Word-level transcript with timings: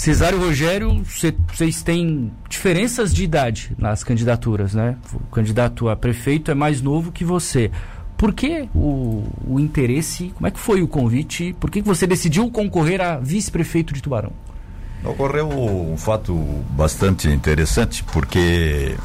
Cesário 0.00 0.40
Rogério, 0.40 1.04
vocês 1.04 1.82
têm 1.82 2.32
diferenças 2.48 3.12
de 3.12 3.22
idade 3.22 3.72
nas 3.76 4.02
candidaturas, 4.02 4.72
né? 4.72 4.96
O 5.12 5.26
candidato 5.26 5.90
a 5.90 5.94
prefeito 5.94 6.50
é 6.50 6.54
mais 6.54 6.80
novo 6.80 7.12
que 7.12 7.22
você. 7.22 7.70
Por 8.16 8.32
que 8.32 8.66
o, 8.74 9.28
o 9.46 9.60
interesse? 9.60 10.32
Como 10.34 10.46
é 10.46 10.50
que 10.50 10.58
foi 10.58 10.82
o 10.82 10.88
convite? 10.88 11.54
Por 11.60 11.70
que 11.70 11.82
você 11.82 12.06
decidiu 12.06 12.50
concorrer 12.50 12.98
a 12.98 13.18
vice-prefeito 13.18 13.92
de 13.92 14.00
Tubarão? 14.00 14.32
Ocorreu 15.04 15.50
um 15.50 15.98
fato 15.98 16.34
bastante 16.70 17.28
interessante, 17.28 18.02
porque 18.04 18.96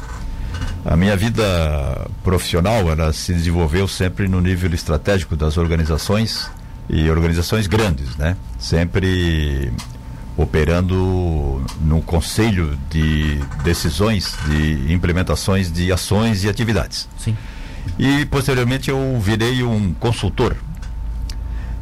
a 0.82 0.96
minha 0.96 1.14
vida 1.14 2.08
profissional 2.24 2.90
ela 2.90 3.12
se 3.12 3.34
desenvolveu 3.34 3.86
sempre 3.86 4.28
no 4.28 4.40
nível 4.40 4.72
estratégico 4.72 5.36
das 5.36 5.58
organizações 5.58 6.50
e 6.88 7.10
organizações 7.10 7.66
grandes, 7.66 8.16
né? 8.16 8.34
Sempre 8.58 9.70
operando 10.36 11.64
no 11.80 12.02
conselho 12.02 12.78
de 12.90 13.40
decisões 13.64 14.36
de 14.46 14.92
implementações 14.92 15.72
de 15.72 15.90
ações 15.90 16.44
e 16.44 16.48
atividades. 16.48 17.08
Sim. 17.18 17.36
E 17.98 18.26
posteriormente 18.26 18.90
eu 18.90 19.18
virei 19.20 19.62
um 19.62 19.94
consultor. 19.94 20.56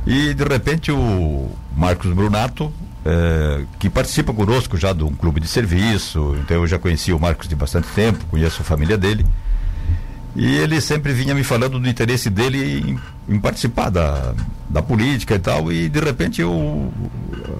E 0.06 0.34
de 0.34 0.44
repente 0.44 0.92
o 0.92 1.50
Marcos 1.77 2.12
Brunato, 2.12 2.72
eh, 3.04 3.64
que 3.78 3.90
participa 3.90 4.32
conosco 4.32 4.77
já 4.77 4.92
de 4.92 5.02
um 5.02 5.14
clube 5.14 5.41
de 5.41 5.48
serviço, 5.48 6.36
então 6.41 6.58
eu 6.58 6.66
já 6.66 6.78
conheci 6.78 7.12
o 7.12 7.18
Marcos 7.18 7.48
de 7.48 7.56
bastante 7.56 7.88
tempo, 7.88 8.24
conheço 8.27 8.62
a 8.62 8.64
família 8.64 8.96
dele. 8.96 9.27
E 10.36 10.56
ele 10.56 10.80
sempre 10.80 11.12
vinha 11.12 11.34
me 11.34 11.44
falando 11.44 11.78
do 11.78 11.88
interesse 11.88 12.28
dele 12.28 12.98
em, 13.28 13.34
em, 13.34 13.38
participar 13.38 13.88
da, 13.88 14.34
da 14.68 14.82
política 14.82 15.36
e 15.36 15.38
tal, 15.38 15.72
e 15.72 15.88
de 15.88 16.00
repente 16.00 16.41
eu 16.41 16.92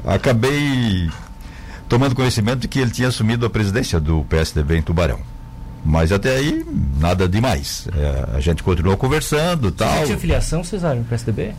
acabei 0.05 1.11
tomando 1.89 2.15
conhecimento 2.15 2.61
de 2.61 2.69
que 2.69 2.79
ele 2.79 2.91
tinha 2.91 3.09
assumido 3.09 3.47
a 3.47 3.51
presidência 3.51 4.01
do 4.01 4.25
PSDB 4.25 4.79
em 4.79 4.83
Tubarão. 4.83 5.21
Mas 5.85 6.13
até 6.13 6.37
aí, 6.37 6.65
nada 6.99 7.29
demais. 7.29 7.87
É, 7.95 8.37
a 8.37 8.41
gente 8.41 8.63
continuou 8.63 8.97
conversando 8.97 9.71
tal. 9.71 9.99
Você 9.99 10.07
tinha 10.07 10.19
filiação, 10.19 10.65
Cesário, 10.65 11.01
no 11.01 11.05
PSDB? 11.05 11.53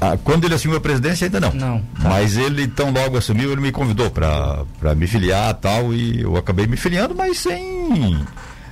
Ah, 0.00 0.16
quando 0.22 0.44
ele 0.44 0.54
assumiu 0.54 0.78
a 0.78 0.80
presidência, 0.80 1.26
ainda 1.26 1.40
não. 1.40 1.52
Não. 1.52 1.78
Tá. 1.78 2.08
Mas 2.08 2.36
ele, 2.36 2.66
tão 2.68 2.90
logo 2.90 3.16
assumiu, 3.16 3.52
ele 3.52 3.60
me 3.60 3.72
convidou 3.72 4.10
para 4.10 4.94
me 4.94 5.06
filiar 5.06 5.54
tal, 5.54 5.92
e 5.92 6.22
eu 6.22 6.36
acabei 6.36 6.66
me 6.66 6.76
filiando, 6.76 7.14
mas 7.14 7.38
sem, 7.38 8.18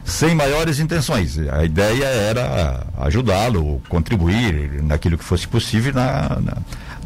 sem 0.04 0.34
maiores 0.34 0.78
intenções. 0.80 1.38
A 1.38 1.64
ideia 1.64 2.04
era 2.04 2.86
ajudá-lo, 2.98 3.80
contribuir 3.88 4.82
naquilo 4.82 5.16
que 5.16 5.24
fosse 5.24 5.48
possível 5.48 5.94
na, 5.94 6.40
na 6.40 6.56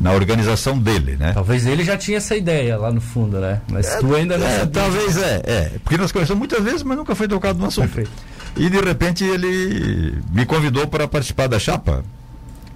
na 0.00 0.12
organização 0.12 0.78
dele, 0.78 1.16
né? 1.16 1.32
Talvez 1.32 1.66
ele 1.66 1.84
já 1.84 1.96
tinha 1.96 2.18
essa 2.18 2.36
ideia 2.36 2.76
lá 2.76 2.92
no 2.92 3.00
fundo, 3.00 3.40
né? 3.40 3.60
Mas 3.70 3.86
é, 3.86 3.98
tu 3.98 4.14
ainda 4.14 4.38
não 4.38 4.46
é, 4.46 4.66
Talvez 4.66 5.16
é, 5.16 5.42
é. 5.44 5.72
Porque 5.82 5.96
nós 5.96 6.12
conversamos 6.12 6.38
muitas 6.38 6.62
vezes, 6.62 6.82
mas 6.82 6.96
nunca 6.96 7.14
foi 7.14 7.26
tocado 7.26 7.58
no 7.58 7.66
assunto. 7.66 7.88
Perfeito. 7.88 8.10
E 8.56 8.68
de 8.70 8.80
repente 8.80 9.24
ele 9.24 10.18
me 10.32 10.46
convidou 10.46 10.86
para 10.86 11.08
participar 11.08 11.48
da 11.48 11.58
chapa. 11.58 12.04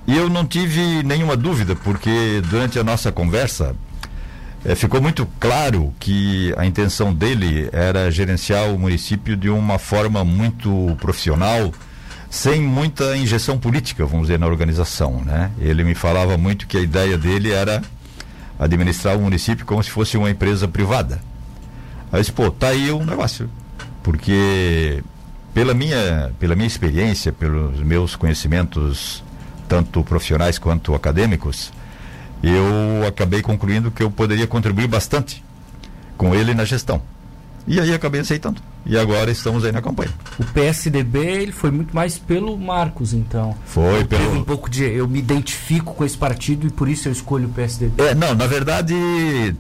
E 0.07 0.17
eu 0.17 0.29
não 0.29 0.45
tive 0.45 1.03
nenhuma 1.05 1.37
dúvida, 1.37 1.77
porque 1.77 2.43
durante 2.51 2.79
a 2.79 2.85
nossa 2.85 3.13
conversa 3.13 3.75
é, 4.65 4.75
ficou 4.75 5.01
muito 5.01 5.27
claro 5.39 5.93
que 5.99 6.53
a 6.57 6.67
intenção 6.67 7.15
dele 7.15 7.69
era 7.73 8.11
gerenciar 8.11 8.69
o 8.71 8.79
município 8.79 9.37
de 9.37 9.49
uma 9.49 9.79
forma 9.79 10.25
muito 10.25 10.97
profissional, 11.01 11.73
sem 12.33 12.63
muita 12.63 13.15
injeção 13.15 13.59
política, 13.59 14.07
vamos 14.07 14.29
dizer, 14.29 14.39
na 14.39 14.47
organização, 14.47 15.23
né? 15.23 15.51
Ele 15.61 15.85
me 15.85 15.95
falava 15.95 16.39
muito 16.39 16.67
que 16.67 16.79
a 16.79 16.81
ideia 16.81 17.19
dele 17.19 17.53
era 17.53 17.83
administrar 18.59 19.19
o 19.19 19.21
município 19.21 19.67
como 19.67 19.83
se 19.85 19.91
fosse 19.91 20.17
uma 20.17 20.31
empresa 20.31 20.67
privada. 20.67 21.21
Aí 22.11 22.21
disse, 22.21 22.33
pô, 22.33 22.51
tá 22.51 22.69
aí 22.69 22.91
um 22.91 23.05
negócio. 23.05 23.51
Porque 24.03 25.05
pela 25.53 25.75
minha, 25.75 26.33
pela 26.41 26.57
minha 26.57 26.67
experiência, 26.67 27.35
pelos 27.35 27.79
meus 27.81 28.17
conhecimentos, 28.17 29.23
tanto 29.69 30.03
profissionais 30.03 30.59
quanto 30.59 30.95
acadêmicos, 30.95 31.71
eu 32.43 33.07
acabei 33.07 33.43
concluindo 33.43 33.91
que 33.91 34.03
eu 34.03 34.11
poderia 34.11 34.47
contribuir 34.47 34.87
bastante 34.87 35.45
com 36.17 36.35
ele 36.35 36.55
na 36.55 36.65
gestão. 36.65 37.03
E 37.67 37.79
aí 37.81 37.93
acabei 37.95 38.21
aceitando. 38.21 38.61
E 38.85 38.99
agora 38.99 39.31
estamos 39.31 39.65
aí 39.65 39.71
na 39.71 39.81
campanha. 39.81 40.11
O 40.39 40.45
PSDB 40.45 41.19
ele 41.19 41.53
foi 41.53 41.71
muito 41.71 41.95
mais 41.95 42.19
pelo 42.19 42.59
Marcos, 42.59 43.13
então. 43.13 43.57
Foi 43.65 44.01
eu 44.01 44.07
pelo. 44.07 44.33
um 44.39 44.45
pouco 44.45 44.69
de. 44.69 44.85
Eu 44.85 45.07
me 45.07 45.21
identifico 45.21 45.95
com 45.95 46.05
esse 46.05 46.19
partido 46.19 46.67
e 46.67 46.71
por 46.71 46.89
isso 46.89 47.09
eu 47.09 47.13
escolho 47.13 47.47
o 47.49 47.53
PSDB. 47.53 48.03
É, 48.03 48.15
não, 48.15 48.35
na 48.35 48.47
verdade 48.47 48.95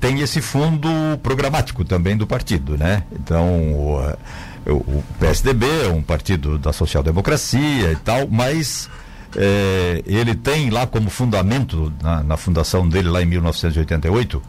tem 0.01 0.21
esse 0.21 0.41
fundo 0.41 0.89
programático 1.23 1.85
também 1.85 2.17
do 2.17 2.27
partido, 2.27 2.77
né? 2.77 3.05
Então. 3.13 3.47
O, 3.75 4.17
o 4.65 5.05
PSDB 5.19 5.67
é 5.87 5.89
um 5.89 6.03
partido 6.03 6.57
da 6.57 6.73
social-democracia 6.73 7.91
e 7.91 7.97
tal, 7.97 8.29
mas 8.29 8.89
é, 9.37 10.03
ele 10.07 10.34
tem 10.34 10.71
lá 10.71 10.87
como 10.87 11.11
fundamento, 11.11 11.93
na, 12.03 12.23
na, 12.23 12.37
fundação 12.37 12.89
dele 12.89 13.09
lá 13.09 13.23
em 13.23 13.27
1988, 13.27 14.43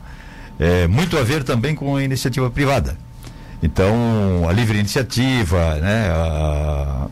é, 0.60 0.88
muito 0.88 1.18
a 1.18 1.24
ver 1.24 1.44
também 1.44 1.74
com 1.74 1.96
a 1.96 2.04
iniciativa 2.04 2.50
privada. 2.50 2.98
Então, 3.64 3.96
a 4.48 4.52
livre 4.52 4.78
iniciativa, 4.78 5.76
né, 5.76 6.10
a, 6.10 7.08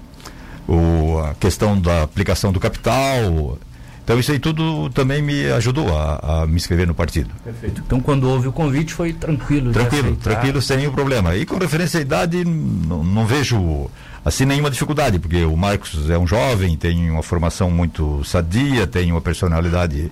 o, 0.67 1.19
a 1.19 1.34
questão 1.35 1.79
da 1.79 2.03
aplicação 2.03 2.51
do 2.51 2.59
capital. 2.59 3.57
Então, 4.03 4.19
isso 4.19 4.34
aí 4.34 4.39
tudo 4.39 4.90
também 4.90 5.22
me 5.22 5.50
ajudou 5.51 5.97
a, 5.97 6.41
a 6.41 6.47
me 6.47 6.56
inscrever 6.57 6.85
no 6.85 6.94
partido. 6.94 7.29
Perfeito. 7.41 7.81
Então, 7.85 8.01
quando 8.01 8.29
houve 8.29 8.50
o 8.50 8.51
convite, 8.51 8.94
foi 8.94 9.13
tranquilo. 9.13 9.72
Tranquilo, 9.72 10.17
tranquilo, 10.17 10.61
sem 10.61 10.75
nenhum 10.75 10.91
problema. 10.91 11.38
E 11.38 11.45
com 11.45 11.57
referência 11.57 12.00
à 12.00 12.01
idade, 12.01 12.44
não, 12.44 13.01
não 13.01 13.25
vejo 13.25 13.90
assim 14.25 14.44
nenhuma 14.44 14.69
dificuldade, 14.69 15.19
porque 15.19 15.45
o 15.45 15.56
Marcos 15.56 16.09
é 16.09 16.17
um 16.17 16.28
jovem, 16.28 16.75
tem 16.75 17.09
uma 17.09 17.23
formação 17.23 17.72
muito 17.72 18.25
sadia, 18.25 18.85
tem 18.85 19.09
uma 19.09 19.22
personalidade 19.22 20.11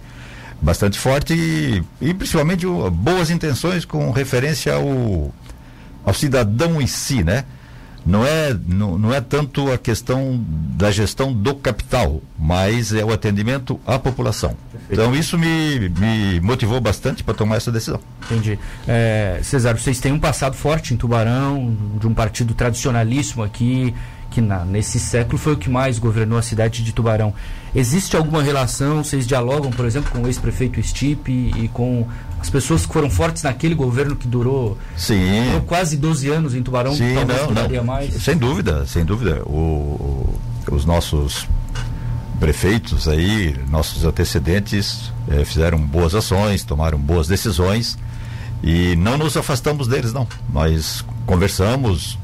bastante 0.62 0.98
forte 0.98 1.34
e, 1.34 1.84
e 2.02 2.14
principalmente 2.14 2.66
boas 2.92 3.30
intenções 3.30 3.84
com 3.84 4.10
referência 4.12 4.74
ao 4.74 5.34
ao 6.10 6.14
cidadão 6.14 6.82
em 6.82 6.88
si, 6.88 7.24
né? 7.24 7.46
Não 8.06 8.26
é, 8.26 8.58
não, 8.66 8.98
não 8.98 9.14
é 9.14 9.22
tanto 9.22 9.72
a 9.72 9.78
questão 9.78 10.44
da 10.48 10.90
gestão 10.90 11.32
do 11.32 11.54
capital, 11.54 12.22
mas 12.38 12.92
é 12.94 13.04
o 13.04 13.12
atendimento 13.12 13.80
à 13.86 14.00
população. 14.00 14.56
Então 14.90 15.14
isso 15.14 15.38
me, 15.38 15.90
me 15.90 16.40
motivou 16.40 16.82
bastante 16.82 17.24
para 17.24 17.34
tomar 17.36 17.58
essa 17.58 17.72
decisão. 17.72 18.00
Entendi. 18.26 18.58
É, 18.88 19.40
Cesário, 19.44 19.80
vocês 19.80 20.00
têm 20.00 20.12
um 20.12 20.20
passado 20.20 20.56
forte 20.56 20.94
em 20.94 20.98
Tubarão, 20.98 21.78
de 22.00 22.08
um 22.08 22.14
partido 22.14 22.54
tradicionalíssimo 22.56 23.44
aqui, 23.44 23.94
que 24.30 24.42
na, 24.42 24.64
nesse 24.64 25.00
século 25.00 25.38
foi 25.38 25.54
o 25.54 25.58
que 25.58 25.70
mais 25.70 25.98
governou 25.98 26.38
a 26.38 26.42
cidade 26.42 26.84
de 26.84 26.92
Tubarão. 26.92 27.34
Existe 27.74 28.16
alguma 28.16 28.42
relação? 28.42 29.04
Vocês 29.04 29.26
dialogam, 29.26 29.72
por 29.72 29.86
exemplo, 29.86 30.12
com 30.12 30.22
o 30.22 30.28
ex-prefeito 30.28 30.82
Stipe 30.82 31.32
e, 31.32 31.66
e, 31.66 31.68
com 31.68 32.08
as 32.40 32.50
pessoas 32.50 32.86
que 32.86 32.94
foram 32.94 33.10
fortes 33.10 33.44
naquele 33.44 33.76
governo 33.76 34.16
que 34.16 34.28
durou, 34.28 34.78
Sim. 34.96 35.46
durou 35.46 35.62
quase 35.62 35.98
12 35.98 36.30
anos 36.30 36.56
em 36.56 36.64
Tubarão? 36.64 36.94
Sim, 36.94 37.14
não, 37.16 37.68
não. 37.70 37.84
mais? 37.84 38.14
Sem 38.16 38.38
dúvida, 38.38 38.86
sem 38.86 39.04
dúvida. 39.04 39.44
O, 39.46 40.40
os 40.72 40.86
nossos 40.86 41.48
prefeitos 42.40 43.08
aí, 43.08 43.56
nossos 43.70 44.06
antecedentes, 44.06 45.12
eh, 45.30 45.44
fizeram 45.44 45.78
boas 45.78 46.16
ações, 46.16 46.64
tomaram 46.64 46.98
boas 46.98 47.28
decisões 47.28 47.98
e 48.64 48.96
não 48.96 49.18
nos 49.18 49.36
afastamos 49.36 49.88
deles, 49.88 50.14
não. 50.14 50.28
Nós 50.52 51.04
conversamos, 51.26 52.18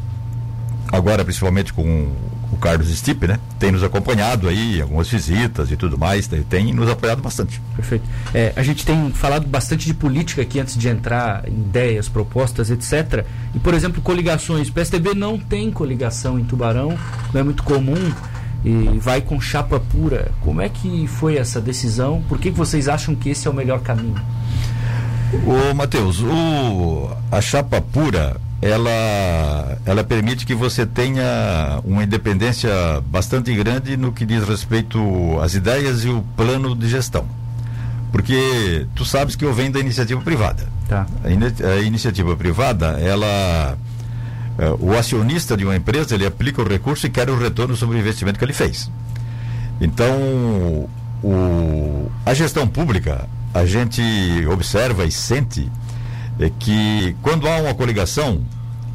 agora 0.95 1.23
principalmente 1.23 1.73
com 1.73 2.11
o 2.51 2.57
Carlos 2.57 2.88
Stipe, 2.95 3.28
né? 3.28 3.39
Tem 3.59 3.72
nos 3.72 3.83
acompanhado 3.83 4.47
aí, 4.47 4.81
algumas 4.81 5.09
visitas 5.09 5.72
e 5.72 5.75
tudo 5.75 5.97
mais, 5.97 6.28
tem, 6.28 6.41
tem 6.44 6.73
nos 6.73 6.89
apoiado 6.89 7.22
bastante. 7.22 7.61
Perfeito. 7.75 8.06
É, 8.33 8.53
a 8.56 8.63
gente 8.63 8.85
tem 8.85 9.11
falado 9.11 9.45
bastante 9.47 9.85
de 9.85 9.94
política 9.94 10.41
aqui 10.41 10.59
antes 10.59 10.78
de 10.78 10.88
entrar 10.88 11.47
em 11.47 11.53
ideias, 11.53 12.07
propostas, 12.07 12.69
etc. 12.72 13.25
E, 13.53 13.59
por 13.59 13.74
exemplo, 13.74 14.01
coligações. 14.01 14.69
O 14.69 14.74
PSDB 14.74 15.13
não 15.13 15.38
tem 15.38 15.71
coligação 15.71 16.39
em 16.39 16.45
Tubarão, 16.45 16.98
não 17.33 17.41
é 17.41 17.44
muito 17.44 17.63
comum 17.63 18.12
e 18.63 18.98
vai 18.98 19.21
com 19.21 19.39
chapa 19.39 19.80
pura. 19.80 20.31
Como 20.41 20.62
é 20.62 20.69
que 20.69 21.07
foi 21.07 21.38
essa 21.38 21.62
decisão? 21.62 22.24
Por 22.27 22.39
que, 22.39 22.51
que 22.51 22.57
vocês 22.57 22.88
acham 22.88 23.13
que 23.13 23.30
esse 23.30 23.48
é 23.48 23.51
o 23.51 23.53
melhor 23.53 23.81
caminho? 23.81 24.19
Ô, 25.45 25.74
Matheus, 25.74 26.21
o, 26.21 27.09
a 27.31 27.41
chapa 27.41 27.81
pura 27.81 28.38
ela, 28.62 29.78
ela 29.86 30.04
permite 30.04 30.46
que 30.46 30.56
você 30.56 30.86
tenha 30.86 31.81
uma 31.84 32.04
independência 32.04 32.72
bastante 33.07 33.54
grande 33.54 33.98
no 33.98 34.12
que 34.12 34.25
diz 34.25 34.48
respeito 34.48 35.00
às 35.42 35.54
ideias 35.54 36.04
e 36.04 36.10
o 36.10 36.24
plano 36.36 36.75
de 36.75 36.88
gestão. 36.88 37.25
Porque 38.12 38.88
tu 38.96 39.04
sabes 39.04 39.36
que 39.36 39.44
eu 39.44 39.54
venho 39.54 39.74
da 39.74 39.80
iniciativa 39.80 40.22
privada. 40.22 40.68
Tá. 40.88 41.06
A, 41.24 41.30
in, 41.30 41.40
a 41.44 41.81
iniciativa 41.81 42.36
privada, 42.36 42.98
ela. 43.00 43.78
É, 44.58 44.69
o 44.80 44.98
acionista 44.98 45.58
de 45.58 45.66
uma 45.66 45.75
empresa, 45.75 46.16
ele 46.16 46.25
aplica 46.25 46.62
o 46.62 46.68
recurso 46.68 47.06
e 47.06 47.10
quer 47.10 47.30
o 47.30 47.38
retorno 47.38 47.75
sobre 47.75 47.98
o 47.98 48.00
investimento 48.00 48.40
que 48.40 48.46
ele 48.46 48.54
fez. 48.54 48.90
Então, 49.81 50.88
o, 51.22 52.10
a 52.25 52.34
gestão 52.34 52.66
pública, 52.66 53.28
a 53.54 53.66
gente 53.66 54.01
observa 54.50 55.04
e 55.04 55.12
sente 55.12 55.69
é 56.40 56.50
que 56.50 57.16
quando 57.22 57.48
há 57.48 57.58
uma 57.58 57.74
coligação, 57.74 58.42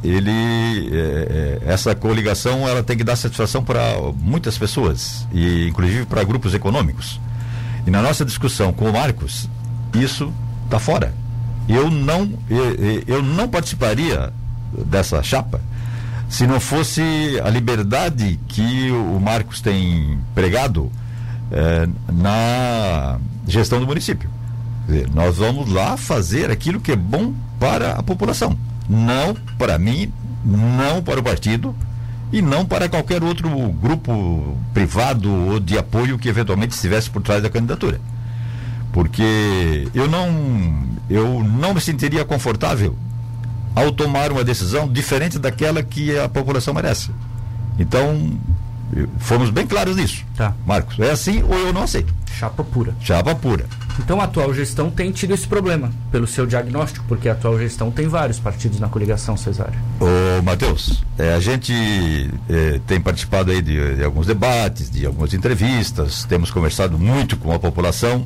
ele 0.03 0.89
é, 0.91 1.59
é, 1.65 1.71
essa 1.71 1.93
coligação 1.93 2.67
ela 2.67 2.81
tem 2.83 2.97
que 2.97 3.03
dar 3.03 3.15
satisfação 3.15 3.63
para 3.63 3.81
muitas 4.19 4.57
pessoas 4.57 5.27
e 5.31 5.67
inclusive 5.67 6.05
para 6.05 6.23
grupos 6.23 6.53
econômicos. 6.53 7.19
E 7.85 7.91
na 7.91 8.01
nossa 8.01 8.23
discussão 8.23 8.71
com 8.71 8.89
o 8.89 8.93
Marcos, 8.93 9.49
isso 9.93 10.31
está 10.65 10.79
fora. 10.79 11.13
Eu 11.67 11.89
não 11.89 12.31
eu, 12.49 13.03
eu 13.07 13.23
não 13.23 13.47
participaria 13.47 14.31
dessa 14.85 15.21
chapa 15.21 15.61
se 16.31 16.47
não 16.47 16.61
fosse 16.61 17.01
a 17.43 17.49
liberdade 17.49 18.39
que 18.47 18.89
o 18.89 19.19
Marcos 19.19 19.59
tem 19.59 20.17
pregado 20.33 20.89
eh, 21.51 21.89
na 22.09 23.19
gestão 23.45 23.81
do 23.81 23.85
município. 23.85 24.29
Nós 25.13 25.37
vamos 25.37 25.71
lá 25.71 25.95
fazer 25.95 26.51
aquilo 26.51 26.79
que 26.79 26.91
é 26.91 26.95
bom 26.95 27.33
para 27.59 27.93
a 27.93 28.03
população 28.03 28.57
não 28.91 29.33
para 29.57 29.77
mim, 29.77 30.11
não 30.43 31.01
para 31.01 31.19
o 31.19 31.23
partido 31.23 31.73
e 32.31 32.41
não 32.41 32.65
para 32.65 32.89
qualquer 32.89 33.23
outro 33.23 33.49
grupo 33.49 34.57
privado 34.73 35.31
ou 35.31 35.59
de 35.59 35.77
apoio 35.77 36.17
que 36.17 36.27
eventualmente 36.27 36.73
estivesse 36.73 37.09
por 37.09 37.21
trás 37.21 37.41
da 37.41 37.49
candidatura. 37.49 37.99
Porque 38.91 39.87
eu 39.93 40.09
não, 40.09 40.85
eu 41.09 41.43
não 41.43 41.73
me 41.73 41.79
sentiria 41.81 42.25
confortável 42.25 42.95
ao 43.73 43.91
tomar 43.91 44.31
uma 44.31 44.43
decisão 44.43 44.87
diferente 44.91 45.39
daquela 45.39 45.81
que 45.81 46.17
a 46.17 46.27
população 46.27 46.73
merece. 46.73 47.11
Então, 47.79 48.37
fomos 49.17 49.49
bem 49.49 49.65
claros 49.65 49.95
nisso. 49.95 50.25
Tá. 50.35 50.53
Marcos, 50.65 50.99
é 50.99 51.11
assim 51.11 51.43
ou 51.43 51.53
eu 51.53 51.73
não 51.73 51.83
aceito. 51.83 52.13
Chapa 52.37 52.63
pura. 52.63 52.95
Chapa 52.99 53.35
pura. 53.35 53.65
Então 53.99 54.19
a 54.19 54.23
atual 54.23 54.53
gestão 54.53 54.89
tem 54.89 55.11
tido 55.11 55.33
esse 55.33 55.47
problema, 55.47 55.91
pelo 56.11 56.25
seu 56.25 56.45
diagnóstico, 56.45 57.05
porque 57.07 57.29
a 57.29 57.33
atual 57.33 57.59
gestão 57.59 57.91
tem 57.91 58.07
vários 58.07 58.39
partidos 58.39 58.79
na 58.79 58.87
coligação, 58.87 59.35
Cesário. 59.37 59.77
Ô, 59.99 60.41
Matheus, 60.41 61.03
é, 61.17 61.33
a 61.33 61.39
gente 61.39 61.73
é, 62.49 62.79
tem 62.87 62.99
participado 62.99 63.51
aí 63.51 63.61
de, 63.61 63.95
de, 63.95 64.03
alguns 64.03 64.25
debates, 64.25 64.89
de 64.89 65.05
algumas 65.05 65.33
entrevistas, 65.33 66.23
temos 66.23 66.49
conversado 66.49 66.97
muito 66.97 67.37
com 67.37 67.51
a 67.51 67.59
população, 67.59 68.25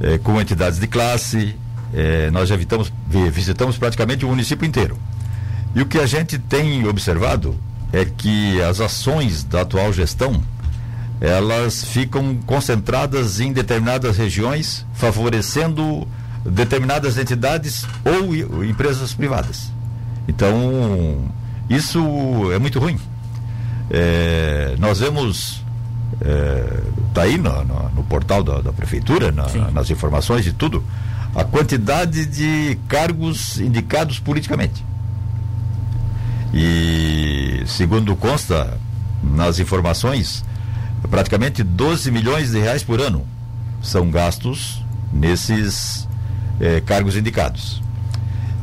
é, 0.00 0.18
com 0.18 0.40
entidades 0.40 0.78
de 0.78 0.86
classe, 0.86 1.56
é, 1.92 2.30
nós 2.30 2.48
já 2.48 2.56
visitamos, 2.56 2.92
visitamos 3.32 3.76
praticamente 3.76 4.24
o 4.24 4.28
município 4.28 4.66
inteiro. 4.66 4.96
E 5.74 5.82
o 5.82 5.86
que 5.86 5.98
a 5.98 6.06
gente 6.06 6.38
tem 6.38 6.86
observado 6.86 7.56
é 7.92 8.04
que 8.04 8.60
as 8.62 8.80
ações 8.80 9.44
da 9.44 9.62
atual 9.62 9.92
gestão 9.92 10.40
elas 11.20 11.84
ficam 11.84 12.36
concentradas 12.46 13.40
em 13.40 13.52
determinadas 13.52 14.16
regiões, 14.16 14.86
favorecendo 14.94 16.08
determinadas 16.44 17.18
entidades 17.18 17.86
ou 18.04 18.64
empresas 18.64 19.12
privadas. 19.12 19.70
Então, 20.26 21.30
isso 21.68 22.00
é 22.54 22.58
muito 22.58 22.78
ruim. 22.78 22.98
É, 23.90 24.76
nós 24.78 25.00
vemos, 25.00 25.62
está 27.08 27.22
é, 27.22 27.24
aí 27.24 27.36
no, 27.36 27.64
no, 27.64 27.90
no, 27.90 28.02
portal 28.04 28.42
da, 28.42 28.62
da 28.62 28.72
prefeitura, 28.72 29.30
na, 29.30 29.46
nas 29.70 29.90
informações 29.90 30.42
de 30.42 30.52
tudo, 30.52 30.82
a 31.34 31.44
quantidade 31.44 32.24
de 32.24 32.78
cargos 32.88 33.60
indicados 33.60 34.18
politicamente. 34.18 34.84
E, 36.54 37.29
segundo 37.66 38.14
consta 38.16 38.78
nas 39.22 39.58
informações, 39.58 40.44
praticamente 41.10 41.62
12 41.62 42.10
milhões 42.10 42.50
de 42.50 42.58
reais 42.58 42.82
por 42.82 43.00
ano 43.00 43.26
são 43.82 44.10
gastos 44.10 44.84
nesses 45.12 46.08
eh, 46.60 46.80
cargos 46.80 47.16
indicados. 47.16 47.82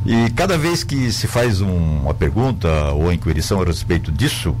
E 0.06 0.30
cada 0.30 0.56
vez 0.56 0.84
que 0.84 1.10
se 1.12 1.26
faz 1.26 1.60
um, 1.60 2.00
uma 2.02 2.14
pergunta 2.14 2.68
ou 2.92 3.12
inquirição 3.12 3.60
a 3.60 3.64
respeito 3.64 4.12
disso, 4.12 4.54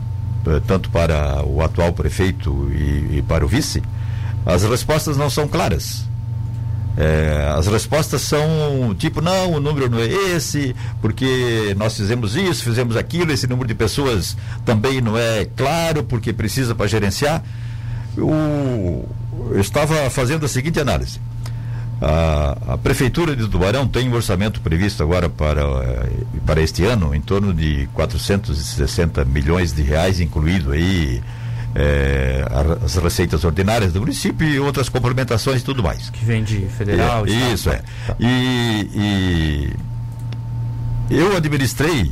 eh, 0.46 0.60
tanto 0.66 0.90
para 0.90 1.42
o 1.44 1.62
atual 1.62 1.92
prefeito 1.92 2.68
e, 2.72 3.18
e, 3.18 3.24
para 3.26 3.44
o 3.44 3.48
vice, 3.48 3.82
as 4.44 4.64
respostas 4.64 5.16
não 5.16 5.30
são 5.30 5.46
claras. 5.46 6.04
É, 7.00 7.54
as 7.56 7.68
respostas 7.68 8.22
são 8.22 8.92
tipo, 8.98 9.20
não, 9.20 9.52
o 9.52 9.60
número 9.60 9.88
não 9.88 10.00
é 10.00 10.08
esse, 10.34 10.74
porque 11.00 11.72
nós 11.76 11.96
fizemos 11.96 12.34
isso, 12.34 12.64
fizemos 12.64 12.96
aquilo, 12.96 13.30
esse 13.30 13.46
número 13.46 13.68
de 13.68 13.74
pessoas 13.74 14.36
também 14.64 15.00
não 15.00 15.16
é 15.16 15.44
claro, 15.56 16.02
porque 16.02 16.32
precisa 16.32 16.74
para 16.74 16.88
gerenciar 16.88 17.44
eu, 18.18 19.08
eu 19.50 19.60
estava 19.60 20.10
fazendo 20.10 20.44
a 20.44 20.48
seguinte 20.48 20.80
análise. 20.80 21.20
A, 22.00 22.74
a, 22.74 22.78
Prefeitura 22.78 23.34
de 23.34 23.48
Tubarão 23.48 23.86
tem 23.86 24.08
um 24.08 24.14
orçamento 24.14 24.60
previsto 24.60 25.02
agora 25.02 25.28
para, 25.28 25.62
eh, 25.62 26.10
para 26.46 26.60
este 26.60 26.84
ano 26.84 27.12
em 27.12 27.20
torno 27.20 27.52
de 27.52 27.88
460 27.92 29.24
milhões 29.24 29.72
de 29.72 29.82
reais, 29.82 30.20
incluído 30.20 30.70
aí 30.70 31.20
é, 31.78 32.44
as 32.84 32.96
receitas 32.96 33.44
ordinárias 33.44 33.92
do 33.92 34.00
município 34.00 34.48
e 34.48 34.58
outras 34.58 34.88
complementações 34.88 35.62
e 35.62 35.64
tudo 35.64 35.80
mais. 35.80 36.10
Que 36.10 36.24
vem 36.24 36.42
de 36.42 36.66
federal. 36.76 37.24
É, 37.24 37.52
isso, 37.52 37.70
é. 37.70 37.76
Tá. 38.06 38.16
E, 38.18 38.90
e 41.08 41.16
eu 41.16 41.36
administrei 41.36 42.10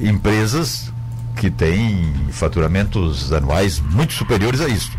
empresas 0.00 0.92
que 1.36 1.50
têm 1.50 2.12
faturamentos 2.30 3.32
anuais 3.32 3.80
muito 3.80 4.12
superiores 4.12 4.60
a 4.60 4.68
isso. 4.68 4.92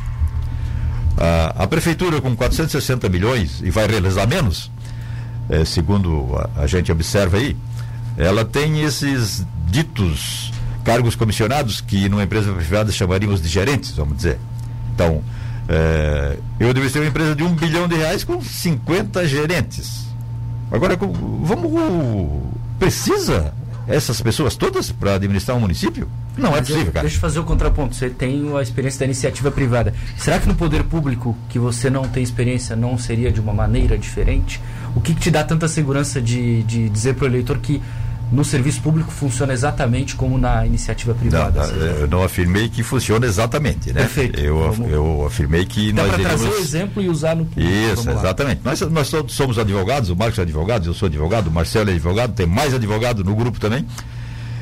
A, 1.15 1.63
a 1.63 1.67
prefeitura 1.67 2.19
com 2.19 2.35
460 2.35 3.07
milhões 3.09 3.61
e 3.61 3.69
vai 3.69 3.85
realizar 3.85 4.25
menos, 4.25 4.71
é, 5.49 5.63
segundo 5.65 6.35
a, 6.35 6.63
a, 6.63 6.67
gente 6.67 6.91
observa 6.91 7.37
aí, 7.37 7.55
ela 8.17 8.43
tem 8.43 8.81
esses 8.81 9.45
ditos 9.67 10.51
cargos 10.83 11.15
comissionados 11.15 11.81
que 11.81 12.09
numa 12.09 12.23
empresa 12.23 12.51
privada 12.53 12.91
chamaríamos 12.91 13.41
de 13.41 13.47
gerentes, 13.47 13.91
vamos 13.91 14.17
dizer. 14.17 14.39
Então, 14.93 15.21
é, 15.67 16.37
eu 16.59 16.73
ter 16.73 16.99
uma 16.99 17.07
empresa 17.07 17.35
de 17.35 17.43
um 17.43 17.53
bilhão 17.53 17.87
de 17.87 17.95
reais 17.95 18.23
com 18.23 18.41
50 18.41 19.27
gerentes. 19.27 20.07
Agora, 20.71 20.97
vamos. 20.97 22.49
Precisa 22.77 23.53
essas 23.87 24.21
pessoas 24.21 24.55
todas 24.55 24.91
para 24.91 25.15
administrar 25.15 25.57
um 25.57 25.59
município? 25.59 26.07
Não 26.37 26.49
é 26.49 26.51
Mas 26.51 26.59
é 26.59 26.61
possível, 26.61 26.85
eu, 26.85 26.91
cara. 26.91 27.01
Deixa 27.01 27.17
eu 27.17 27.21
fazer 27.21 27.39
o 27.39 27.43
contraponto. 27.43 27.95
Você 27.95 28.09
tem 28.09 28.55
a 28.55 28.61
experiência 28.61 28.99
da 28.99 29.05
iniciativa 29.05 29.51
privada. 29.51 29.93
Será 30.17 30.39
que 30.39 30.47
no 30.47 30.55
poder 30.55 30.83
público, 30.83 31.35
que 31.49 31.59
você 31.59 31.89
não 31.89 32.03
tem 32.03 32.23
experiência, 32.23 32.75
não 32.75 32.97
seria 32.97 33.31
de 33.31 33.41
uma 33.41 33.53
maneira 33.53 33.97
diferente? 33.97 34.61
O 34.95 35.01
que, 35.01 35.13
que 35.13 35.21
te 35.21 35.31
dá 35.31 35.43
tanta 35.43 35.67
segurança 35.67 36.21
de, 36.21 36.63
de 36.63 36.87
dizer 36.89 37.15
para 37.15 37.25
o 37.25 37.27
eleitor 37.27 37.57
que 37.57 37.81
no 38.31 38.45
serviço 38.45 38.81
público 38.81 39.11
funciona 39.11 39.53
exatamente 39.53 40.15
como 40.15 40.37
na 40.37 40.65
iniciativa 40.65 41.13
privada. 41.15 41.65
Não, 41.67 41.75
eu 41.75 42.07
não 42.07 42.23
afirmei 42.23 42.69
que 42.69 42.83
funciona 42.83 43.25
exatamente, 43.25 43.91
né? 43.91 44.01
Perfeito. 44.01 44.39
Eu, 44.39 44.71
Vamos... 44.71 44.91
eu 44.91 45.25
afirmei 45.25 45.65
que 45.65 45.91
Dá 45.91 46.03
nós 46.03 46.13
para 46.13 46.23
trazer 46.23 46.47
o 46.47 46.57
exemplo 46.57 47.01
e 47.01 47.09
usar 47.09 47.35
no 47.35 47.45
público. 47.45 47.71
Isso, 47.71 48.09
exatamente. 48.09 48.61
Nós, 48.63 48.79
nós 48.81 49.09
todos 49.09 49.33
somos 49.33 49.57
advogados, 49.57 50.09
o 50.09 50.15
Marcos 50.15 50.37
é 50.37 50.43
advogado, 50.43 50.85
eu 50.85 50.93
sou 50.93 51.07
advogado, 51.07 51.47
o 51.47 51.51
Marcelo 51.51 51.89
é 51.89 51.93
advogado, 51.93 52.33
tem 52.33 52.45
mais 52.45 52.73
advogado 52.73 53.23
no 53.23 53.35
grupo 53.35 53.59
também. 53.59 53.85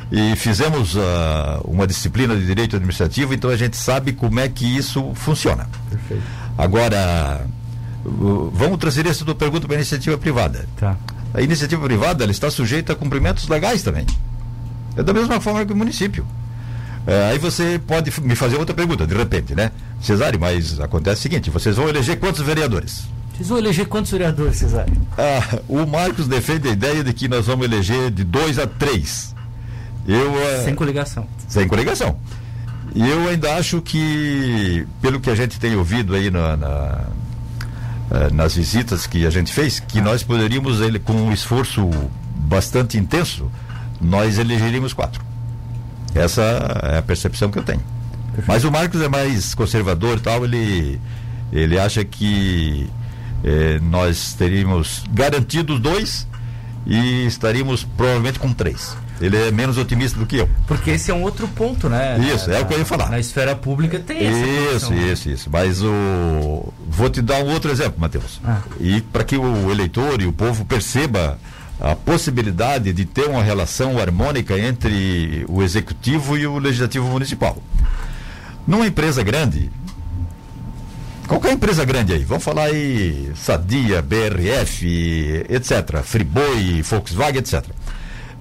E 0.10 0.38
fizemos 0.38 0.96
uh, 0.96 1.02
uma 1.66 1.86
disciplina 1.86 2.34
de 2.38 2.46
direito 2.46 2.78
administrativo, 2.78 3.34
então 3.34 3.50
a 3.50 3.58
gente 3.58 3.76
sabe 3.76 4.14
como 4.14 4.40
é 4.40 4.48
que 4.48 4.66
isso 4.66 5.12
funciona. 5.14 5.68
Perfeito. 5.90 6.24
Agora, 6.58 7.46
vamos 8.54 8.78
trazer 8.78 9.06
essa 9.06 9.26
tua 9.26 9.36
pergunta 9.36 9.68
para 9.68 9.76
a 9.76 9.80
iniciativa 9.80 10.18
privada. 10.18 10.66
Tá 10.78 10.96
a 11.34 11.42
iniciativa 11.42 11.84
privada 11.84 12.24
ela 12.24 12.32
está 12.32 12.50
sujeita 12.50 12.94
a 12.94 12.96
cumprimentos 12.96 13.48
legais 13.48 13.84
também. 13.84 14.06
É 14.96 15.04
da 15.04 15.14
mesma 15.14 15.40
forma 15.40 15.66
que 15.66 15.74
o 15.74 15.76
município. 15.76 16.26
É, 17.06 17.32
aí 17.32 17.38
você 17.38 17.80
pode 17.86 18.12
me 18.22 18.36
fazer 18.36 18.58
outra 18.58 18.76
pergunta, 18.76 19.08
de 19.08 19.16
repente, 19.16 19.56
né? 19.56 19.72
Cesário, 20.02 20.40
mas 20.40 20.80
acontece 20.80 21.20
o 21.20 21.24
seguinte: 21.24 21.50
vocês 21.50 21.78
vão 21.78 21.88
eleger 21.88 22.20
quantos 22.20 22.42
vereadores? 22.42 23.04
Vocês 23.34 23.50
vão 23.50 23.60
eleger 23.60 23.86
quantos 23.86 24.12
vereadores, 24.12 24.58
Cesário? 24.58 24.94
Ah, 25.18 25.60
o 25.70 25.86
Marcos 25.86 26.28
defende 26.28 26.68
a 26.68 26.72
ideia 26.72 27.04
de 27.04 27.14
que 27.14 27.28
nós 27.28 27.46
vamos 27.46 27.66
eleger 27.66 28.10
de 28.10 28.24
dois 28.24 28.58
a 28.58 28.66
três. 28.66 29.36
Eu, 30.08 30.32
uh, 30.34 30.64
sem 30.66 30.74
coligação. 30.74 31.28
Sem 31.48 31.68
coligação. 31.68 32.18
E 32.96 33.08
eu 33.08 33.28
ainda 33.30 33.56
acho 33.56 33.80
que, 33.82 34.88
pelo 35.02 35.20
que 35.20 35.30
a 35.30 35.36
gente 35.36 35.60
tem 35.60 35.76
ouvido 35.76 36.16
aí 36.16 36.32
na, 36.32 36.58
na 36.58 37.06
eh, 38.10 38.30
nas 38.32 38.56
visitas 38.56 39.06
que 39.06 39.26
a 39.26 39.30
gente 39.30 39.52
fez, 39.52 39.80
que 39.80 40.00
nós 40.02 40.24
poderíamos, 40.24 40.82
ele, 40.82 41.00
com 41.00 41.14
um 41.14 41.34
esforço 41.34 41.90
bastante 42.36 42.98
intenso, 42.98 43.52
nós 44.00 44.38
elegeríamos 44.38 44.94
quatro. 44.94 45.24
Essa 46.16 46.42
é 46.84 46.98
a 46.98 47.02
percepção 47.02 47.52
que 47.52 47.60
eu 47.60 47.64
tenho. 47.64 47.82
Perfeito. 48.28 48.48
Mas 48.48 48.64
o 48.64 48.72
Marcos 48.72 49.02
é 49.02 49.10
mais 49.10 49.54
conservador 49.54 50.18
e 50.18 50.22
tal, 50.22 50.46
ele, 50.46 51.02
ele 51.52 51.80
acha 51.80 52.04
que 52.06 52.90
eh, 53.44 53.80
nós 53.82 54.34
teríamos 54.34 55.04
garantido 55.12 55.78
dois 55.78 56.28
e 56.86 57.26
estaríamos 57.26 57.84
provavelmente 57.84 58.40
com 58.40 58.54
três. 58.54 58.96
Ele 59.20 59.36
é 59.36 59.52
menos 59.52 59.78
otimista 59.78 60.20
do 60.20 60.26
que 60.26 60.38
eu. 60.38 60.50
Porque 60.68 60.92
esse 60.92 61.10
é 61.10 61.14
um 61.14 61.24
outro 61.24 61.48
ponto, 61.48 61.90
né? 61.90 62.18
Isso, 62.34 62.50
na, 62.50 62.58
é 62.58 62.62
o 62.62 62.66
que 62.66 62.74
eu 62.74 62.80
ia 62.80 62.86
falar. 62.86 63.10
Na 63.10 63.20
esfera 63.20 63.56
pública 63.56 64.00
tem 64.00 64.20
Isso, 64.76 64.94
isso, 64.94 65.30
isso. 65.30 65.50
Mas 65.52 65.82
o. 65.82 66.72
Vou 66.88 67.10
te 67.10 67.22
dar 67.22 67.44
um 67.44 67.52
outro 67.52 67.72
exemplo, 67.72 68.00
Matheus. 68.00 68.40
Ah. 68.46 68.62
E 68.80 69.02
para 69.02 69.24
que 69.24 69.36
o 69.36 69.72
eleitor 69.72 70.22
e 70.22 70.28
o 70.28 70.34
povo 70.34 70.66
perceba 70.66 71.40
a 71.80 71.96
possibilidade 71.96 72.92
de 72.92 73.06
ter 73.06 73.28
uma 73.28 73.44
relação 73.44 74.00
harmônica 74.00 74.58
entre 74.58 75.46
o 75.48 75.62
executivo 75.62 76.38
e 76.38 76.48
o 76.48 76.58
legislativo 76.58 77.08
municipal. 77.08 77.62
Numa 78.68 78.88
empresa 78.88 79.24
grande, 79.24 79.70
qualquer 81.28 81.54
empresa 81.54 81.86
grande 81.86 82.14
aí, 82.14 82.24
vamos 82.24 82.44
falar 82.44 82.66
aí 82.66 83.32
Sadia, 83.36 84.02
BRF, 84.02 85.46
etc., 85.50 86.02
Friboi, 86.04 86.82
Volkswagen, 86.82 87.40
etc. 87.40 87.64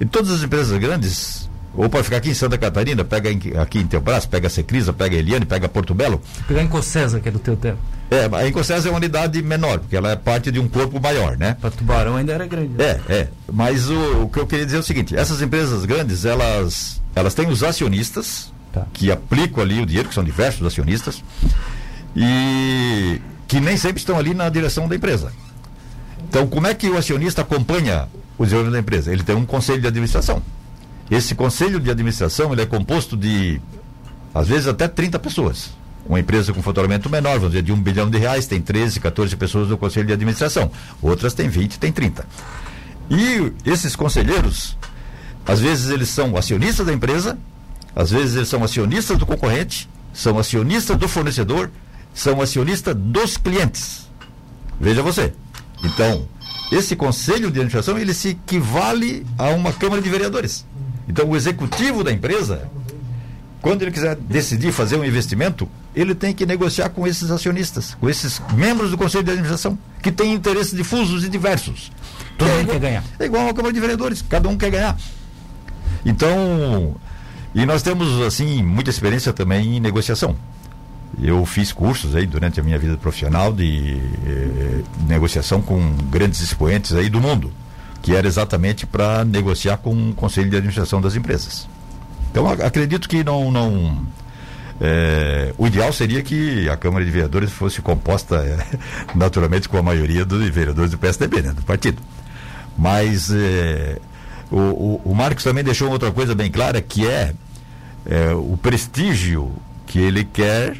E 0.00 0.04
todas 0.04 0.30
as 0.30 0.42
empresas 0.42 0.78
grandes, 0.78 1.48
ou 1.74 1.88
pode 1.88 2.04
ficar 2.04 2.18
aqui 2.18 2.30
em 2.30 2.34
Santa 2.34 2.58
Catarina, 2.58 3.04
pega 3.04 3.30
em, 3.30 3.40
aqui 3.60 3.78
em 3.78 3.86
Teobras, 3.86 4.26
pega 4.26 4.46
a 4.46 4.50
Secrisa, 4.50 4.92
pega 4.92 5.16
a 5.16 5.18
Eliane, 5.18 5.44
pega 5.44 5.66
a 5.66 5.68
Porto 5.68 5.94
Belo. 5.94 6.20
Pegar 6.46 6.62
em 6.62 6.68
Cocesa, 6.68 7.20
que 7.20 7.28
é 7.28 7.32
do 7.32 7.38
teu 7.38 7.56
tempo. 7.56 7.78
É, 8.10 8.28
a 8.32 8.46
Incocesa 8.46 8.88
é 8.88 8.90
uma 8.90 8.98
unidade 8.98 9.42
menor, 9.42 9.80
porque 9.80 9.96
ela 9.96 10.12
é 10.12 10.16
parte 10.16 10.52
de 10.52 10.60
um 10.60 10.68
corpo 10.68 11.00
maior, 11.00 11.36
né? 11.36 11.56
Para 11.60 11.72
Tubarão 11.72 12.16
ainda 12.16 12.32
era 12.32 12.46
grande. 12.46 12.74
Né? 12.74 13.00
É, 13.08 13.12
é. 13.12 13.28
Mas 13.52 13.90
o, 13.90 14.22
o, 14.22 14.28
que 14.28 14.38
eu 14.38 14.46
queria 14.46 14.64
dizer 14.64 14.76
é 14.76 14.80
o 14.80 14.82
seguinte: 14.82 15.16
essas 15.16 15.42
empresas 15.42 15.84
grandes, 15.84 16.24
elas, 16.24 17.02
elas 17.16 17.34
têm 17.34 17.48
os 17.48 17.64
acionistas, 17.64 18.52
tá. 18.72 18.86
que 18.92 19.10
aplicam 19.10 19.62
ali 19.62 19.80
o 19.80 19.86
dinheiro, 19.86 20.08
que 20.08 20.14
são 20.14 20.22
diversos 20.22 20.64
acionistas, 20.64 21.22
e 22.14 23.20
que 23.48 23.58
nem 23.58 23.76
sempre 23.76 23.98
estão 23.98 24.16
ali 24.16 24.34
na 24.34 24.48
direção 24.48 24.86
da 24.86 24.94
empresa. 24.94 25.32
Então, 26.28 26.46
como 26.46 26.68
é 26.68 26.74
que 26.74 26.88
o 26.88 26.96
acionista 26.96 27.42
acompanha 27.42 28.08
o 28.38 28.44
desenvolvimento 28.44 28.74
da 28.74 28.80
empresa? 28.80 29.12
Ele 29.12 29.22
tem 29.22 29.34
um 29.34 29.46
conselho 29.46 29.80
de 29.80 29.86
administração. 29.86 30.42
Esse 31.10 31.34
conselho 31.34 31.78
de 31.78 31.90
administração 31.90 32.52
ele 32.52 32.62
é 32.62 32.66
composto 32.66 33.16
de, 33.16 33.60
às 34.34 34.48
vezes, 34.48 34.66
até 34.66 34.88
30 34.88 35.18
pessoas 35.18 35.70
uma 36.08 36.20
empresa 36.20 36.52
com 36.52 36.62
faturamento 36.62 37.10
menor, 37.10 37.34
vamos 37.34 37.50
dizer, 37.50 37.62
de 37.62 37.72
um 37.72 37.80
bilhão 37.80 38.08
de 38.08 38.18
reais, 38.18 38.46
tem 38.46 38.60
13, 38.60 39.00
14 39.00 39.36
pessoas 39.36 39.68
no 39.68 39.76
conselho 39.76 40.06
de 40.06 40.12
administração. 40.12 40.70
Outras 41.02 41.34
têm 41.34 41.48
20, 41.48 41.78
tem 41.78 41.92
30. 41.92 42.26
E 43.10 43.52
esses 43.64 43.94
conselheiros, 43.94 44.76
às 45.46 45.60
vezes 45.60 45.90
eles 45.90 46.08
são 46.08 46.36
acionistas 46.36 46.86
da 46.86 46.92
empresa, 46.92 47.38
às 47.94 48.10
vezes 48.10 48.36
eles 48.36 48.48
são 48.48 48.62
acionistas 48.62 49.18
do 49.18 49.26
concorrente, 49.26 49.88
são 50.12 50.38
acionistas 50.38 50.96
do 50.96 51.08
fornecedor, 51.08 51.70
são 52.14 52.40
acionistas 52.40 52.94
dos 52.94 53.36
clientes. 53.36 54.08
Veja 54.80 55.02
você. 55.02 55.32
Então, 55.82 56.26
esse 56.70 56.96
conselho 56.96 57.50
de 57.50 57.58
administração, 57.58 57.98
ele 57.98 58.14
se 58.14 58.30
equivale 58.30 59.26
a 59.38 59.50
uma 59.50 59.72
Câmara 59.72 60.02
de 60.02 60.08
Vereadores. 60.08 60.66
Então, 61.08 61.28
o 61.28 61.36
executivo 61.36 62.02
da 62.02 62.12
empresa 62.12 62.68
quando 63.66 63.82
ele 63.82 63.90
quiser 63.90 64.14
decidir 64.14 64.70
fazer 64.70 64.96
um 64.96 65.04
investimento, 65.04 65.68
ele 65.92 66.14
tem 66.14 66.32
que 66.32 66.46
negociar 66.46 66.88
com 66.90 67.04
esses 67.04 67.32
acionistas, 67.32 67.96
com 68.00 68.08
esses 68.08 68.40
membros 68.54 68.92
do 68.92 68.96
Conselho 68.96 69.24
de 69.24 69.30
Administração, 69.32 69.76
que 70.00 70.12
têm 70.12 70.34
interesses 70.34 70.72
difusos 70.72 71.24
e 71.24 71.28
diversos. 71.28 71.90
Todo 72.38 72.48
mundo 72.48 72.68
quer 72.68 72.78
ganhar. 72.78 73.04
É 73.18 73.24
igual 73.24 73.48
a 73.48 73.52
Câmara 73.52 73.74
de 73.74 73.80
Vereadores, 73.80 74.22
cada 74.22 74.48
um 74.48 74.56
quer 74.56 74.70
ganhar. 74.70 74.96
Então, 76.04 76.94
e 77.52 77.66
nós 77.66 77.82
temos, 77.82 78.20
assim, 78.22 78.62
muita 78.62 78.88
experiência 78.88 79.32
também 79.32 79.78
em 79.78 79.80
negociação. 79.80 80.36
Eu 81.22 81.44
fiz 81.46 81.72
cursos 81.72 82.14
aí 82.14 82.26
durante 82.26 82.60
a 82.60 82.62
minha 82.62 82.78
vida 82.78 82.96
profissional 82.98 83.52
de 83.52 83.98
eh, 84.26 84.82
negociação 85.08 85.62
com 85.62 85.80
grandes 86.10 86.42
expoentes 86.42 86.94
aí 86.94 87.08
do 87.08 87.20
mundo, 87.20 87.50
que 88.02 88.14
era 88.14 88.26
exatamente 88.26 88.84
para 88.86 89.24
negociar 89.24 89.78
com 89.78 90.10
o 90.10 90.14
Conselho 90.14 90.50
de 90.50 90.56
Administração 90.56 91.00
das 91.00 91.16
empresas. 91.16 91.66
Então 92.30 92.46
acredito 92.48 93.08
que 93.08 93.24
não. 93.24 93.50
não 93.50 94.06
é, 94.78 95.54
o 95.56 95.66
ideal 95.66 95.90
seria 95.90 96.22
que 96.22 96.68
a 96.68 96.76
Câmara 96.76 97.02
de 97.02 97.10
Vereadores 97.10 97.50
fosse 97.50 97.80
composta 97.80 98.36
é, 98.36 98.58
naturalmente 99.16 99.70
com 99.70 99.78
a 99.78 99.82
maioria 99.82 100.22
dos 100.22 100.46
vereadores 100.50 100.90
do 100.90 100.98
PSDB, 100.98 101.40
né, 101.40 101.52
do 101.52 101.62
partido. 101.62 102.02
Mas 102.76 103.30
é, 103.30 103.98
o, 104.50 104.58
o, 104.58 105.00
o, 105.06 105.14
Marcos 105.14 105.42
também 105.42 105.64
deixou 105.64 105.90
outra 105.90 106.12
coisa 106.12 106.34
bem 106.34 106.50
clara, 106.50 106.82
que 106.82 107.06
é, 107.06 107.32
é 108.04 108.34
o 108.34 108.58
prestígio 108.60 109.50
que 109.86 109.98
ele 109.98 110.24
quer 110.24 110.76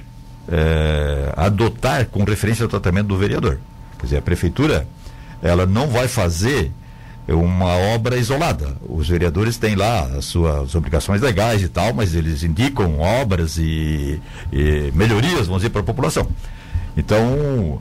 é, 0.49 1.33
adotar 1.37 2.07
com 2.07 2.25
referência 2.25 2.63
ao 2.63 2.69
tratamento 2.69 3.09
do 3.09 3.17
vereador. 3.17 3.59
Quer 3.99 4.05
dizer, 4.05 4.17
a 4.19 4.23
prefeitura 4.23 4.87
ela 5.43 5.67
não 5.67 5.89
vai 5.89 6.09
fazer 6.09 6.71
uma 7.29 7.77
obra 7.95 8.17
isolada. 8.17 8.77
Os 8.89 9.09
vereadores 9.09 9.57
têm 9.57 9.75
lá 9.75 10.05
as 10.17 10.27
suas 10.27 10.75
obrigações 10.75 11.21
legais 11.21 11.63
e 11.63 11.69
tal, 11.69 11.93
mas 11.93 12.15
eles 12.15 12.43
indicam 12.43 13.01
obras 13.01 13.59
e, 13.59 14.21
e 14.53 14.93
melhorias, 14.95 15.47
vamos 15.47 15.63
dizer, 15.63 15.71
para 15.71 15.81
a 15.81 15.85
população. 15.85 16.29
Então, 16.97 17.81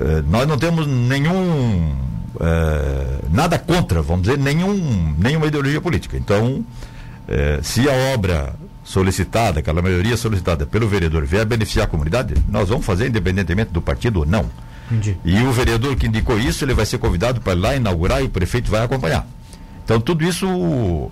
eh, 0.00 0.22
nós 0.26 0.48
não 0.48 0.56
temos 0.56 0.86
nenhum. 0.86 1.94
Eh, 2.40 3.18
nada 3.30 3.58
contra, 3.58 4.00
vamos 4.00 4.22
dizer, 4.22 4.38
nenhum, 4.38 5.14
nenhuma 5.18 5.46
ideologia 5.46 5.80
política. 5.80 6.16
Então, 6.16 6.64
eh, 7.28 7.60
se 7.62 7.88
a 7.88 7.92
obra 8.14 8.54
solicitada, 8.82 9.60
aquela 9.60 9.82
maioria 9.82 10.16
solicitada 10.16 10.64
pelo 10.64 10.88
vereador 10.88 11.26
vier 11.26 11.44
beneficiar 11.44 11.84
a 11.84 11.88
comunidade, 11.88 12.34
nós 12.48 12.70
vamos 12.70 12.86
fazer 12.86 13.08
independentemente 13.08 13.70
do 13.70 13.82
partido 13.82 14.20
ou 14.20 14.26
não. 14.26 14.48
Entendi. 14.90 15.16
E 15.22 15.42
o 15.42 15.52
vereador 15.52 15.94
que 15.96 16.06
indicou 16.06 16.38
isso, 16.38 16.64
ele 16.64 16.72
vai 16.72 16.86
ser 16.86 16.96
convidado 16.96 17.40
para 17.40 17.52
ir 17.52 17.56
lá 17.56 17.76
inaugurar 17.76 18.22
e 18.22 18.24
o 18.24 18.30
prefeito 18.30 18.70
vai 18.70 18.82
acompanhar. 18.82 19.26
Então, 19.84 20.00
tudo 20.00 20.24
isso, 20.24 21.10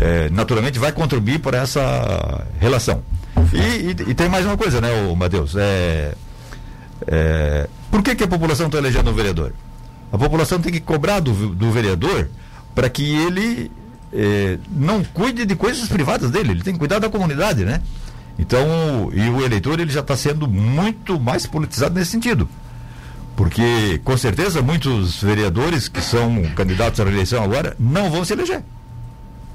é, 0.00 0.28
naturalmente, 0.30 0.78
vai 0.78 0.92
contribuir 0.92 1.40
para 1.40 1.58
essa 1.58 2.46
relação. 2.60 3.02
E, 3.52 3.58
e, 3.58 4.10
e, 4.10 4.14
tem 4.14 4.28
mais 4.28 4.46
uma 4.46 4.56
coisa, 4.56 4.80
né, 4.80 4.88
Matheus? 5.16 5.54
É, 5.56 6.14
é, 7.06 7.68
por 7.90 8.02
que, 8.02 8.14
que 8.14 8.24
a 8.24 8.28
população 8.28 8.66
está 8.66 8.78
elegendo 8.78 9.10
o 9.10 9.14
vereador? 9.14 9.52
A 10.12 10.18
população 10.18 10.60
tem 10.60 10.72
que 10.72 10.80
cobrar 10.80 11.20
do, 11.20 11.54
do 11.54 11.70
vereador 11.72 12.28
para 12.74 12.88
que 12.88 13.02
ele 13.02 13.70
é, 14.16 14.58
não 14.70 15.04
cuide 15.04 15.44
de 15.44 15.54
coisas 15.54 15.88
privadas 15.88 16.30
dele, 16.30 16.52
ele 16.52 16.62
tem 16.62 16.72
que 16.72 16.78
cuidar 16.78 16.98
da 16.98 17.10
comunidade, 17.10 17.64
né? 17.64 17.82
Então, 18.38 19.10
e 19.12 19.28
o 19.28 19.44
eleitor 19.44 19.78
ele 19.78 19.90
já 19.90 20.00
está 20.00 20.16
sendo 20.16 20.48
muito 20.48 21.20
mais 21.20 21.46
politizado 21.46 21.94
nesse 21.94 22.10
sentido. 22.10 22.48
Porque, 23.34 24.00
com 24.02 24.16
certeza, 24.16 24.62
muitos 24.62 25.22
vereadores 25.22 25.88
que 25.88 26.00
são 26.00 26.42
candidatos 26.54 26.98
à 27.00 27.04
reeleição 27.04 27.42
agora 27.44 27.76
não 27.78 28.10
vão 28.10 28.24
se 28.24 28.32
eleger. 28.32 28.62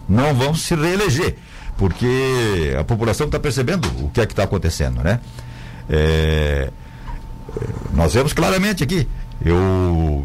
Não 0.08 0.34
vão 0.36 0.54
se 0.54 0.76
reeleger. 0.76 1.36
Porque 1.78 2.76
a 2.80 2.84
população 2.84 3.26
está 3.26 3.40
percebendo 3.40 3.88
o 4.04 4.10
que 4.10 4.22
é 4.22 4.26
que 4.26 4.34
está 4.34 4.44
acontecendo, 4.44 5.02
né? 5.02 5.20
É, 5.90 6.70
nós 7.94 8.14
vemos 8.14 8.34
claramente 8.34 8.84
aqui. 8.84 9.08
Eu, 9.44 10.24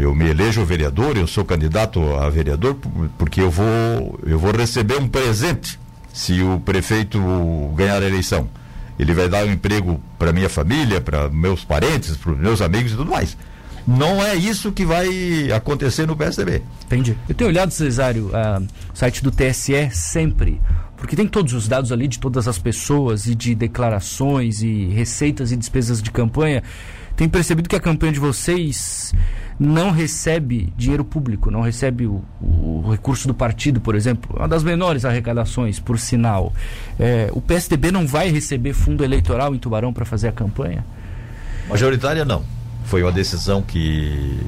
eu 0.00 0.14
me 0.14 0.28
elejo 0.28 0.64
vereador, 0.64 1.16
eu 1.16 1.26
sou 1.26 1.44
candidato 1.44 2.00
a 2.16 2.28
vereador, 2.30 2.76
porque 3.16 3.40
eu 3.40 3.50
vou, 3.50 4.18
eu 4.24 4.38
vou 4.38 4.52
receber 4.52 4.98
um 4.98 5.08
presente 5.08 5.78
se 6.12 6.40
o 6.42 6.60
prefeito 6.60 7.18
ganhar 7.76 8.02
a 8.02 8.06
eleição 8.06 8.48
ele 8.98 9.14
vai 9.14 9.28
dar 9.28 9.46
um 9.46 9.52
emprego 9.52 10.00
para 10.18 10.32
minha 10.32 10.48
família, 10.48 11.00
para 11.00 11.28
meus 11.28 11.64
parentes, 11.64 12.16
para 12.16 12.32
meus 12.32 12.60
amigos 12.60 12.92
e 12.92 12.96
tudo 12.96 13.10
mais. 13.10 13.36
Não 13.86 14.22
é 14.22 14.34
isso 14.34 14.72
que 14.72 14.84
vai 14.84 15.50
acontecer 15.52 16.06
no 16.06 16.14
PSDB. 16.14 16.62
Entendi. 16.84 17.16
Eu 17.26 17.34
tenho 17.34 17.48
olhado, 17.48 17.70
Cesário, 17.70 18.26
uh, 18.26 18.66
o 18.92 18.96
site 18.96 19.22
do 19.22 19.30
TSE 19.30 19.88
sempre, 19.92 20.60
porque 20.96 21.16
tem 21.16 21.26
todos 21.26 21.54
os 21.54 21.68
dados 21.68 21.90
ali 21.90 22.06
de 22.06 22.18
todas 22.18 22.48
as 22.48 22.58
pessoas 22.58 23.26
e 23.26 23.34
de 23.34 23.54
declarações 23.54 24.62
e 24.62 24.86
receitas 24.86 25.52
e 25.52 25.56
despesas 25.56 26.02
de 26.02 26.10
campanha. 26.10 26.62
Tenho 27.18 27.28
percebido 27.28 27.68
que 27.68 27.74
a 27.74 27.80
campanha 27.80 28.12
de 28.12 28.20
vocês 28.20 29.12
não 29.58 29.90
recebe 29.90 30.72
dinheiro 30.76 31.04
público, 31.04 31.50
não 31.50 31.62
recebe 31.62 32.06
o, 32.06 32.22
o 32.40 32.88
recurso 32.92 33.26
do 33.26 33.34
partido, 33.34 33.80
por 33.80 33.96
exemplo, 33.96 34.36
uma 34.38 34.46
das 34.46 34.62
menores 34.62 35.04
arrecadações, 35.04 35.80
por 35.80 35.98
sinal. 35.98 36.52
É, 36.96 37.28
o 37.32 37.40
PSDB 37.40 37.90
não 37.90 38.06
vai 38.06 38.30
receber 38.30 38.72
fundo 38.72 39.02
eleitoral 39.02 39.52
em 39.52 39.58
Tubarão 39.58 39.92
para 39.92 40.04
fazer 40.04 40.28
a 40.28 40.32
campanha? 40.32 40.86
Majoritária 41.68 42.24
não. 42.24 42.44
Foi 42.84 43.02
uma 43.02 43.10
decisão 43.10 43.62
que 43.62 44.38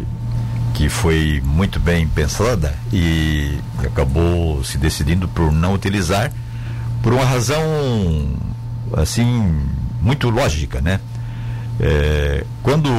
que 0.72 0.88
foi 0.88 1.42
muito 1.44 1.80
bem 1.80 2.06
pensada 2.06 2.72
e 2.92 3.58
acabou 3.84 4.62
se 4.62 4.78
decidindo 4.78 5.26
por 5.26 5.50
não 5.50 5.74
utilizar 5.74 6.32
por 7.02 7.12
uma 7.12 7.24
razão 7.24 7.60
assim 8.96 9.60
muito 10.00 10.30
lógica, 10.30 10.80
né? 10.80 11.00
É, 11.80 12.44
quando 12.62 12.90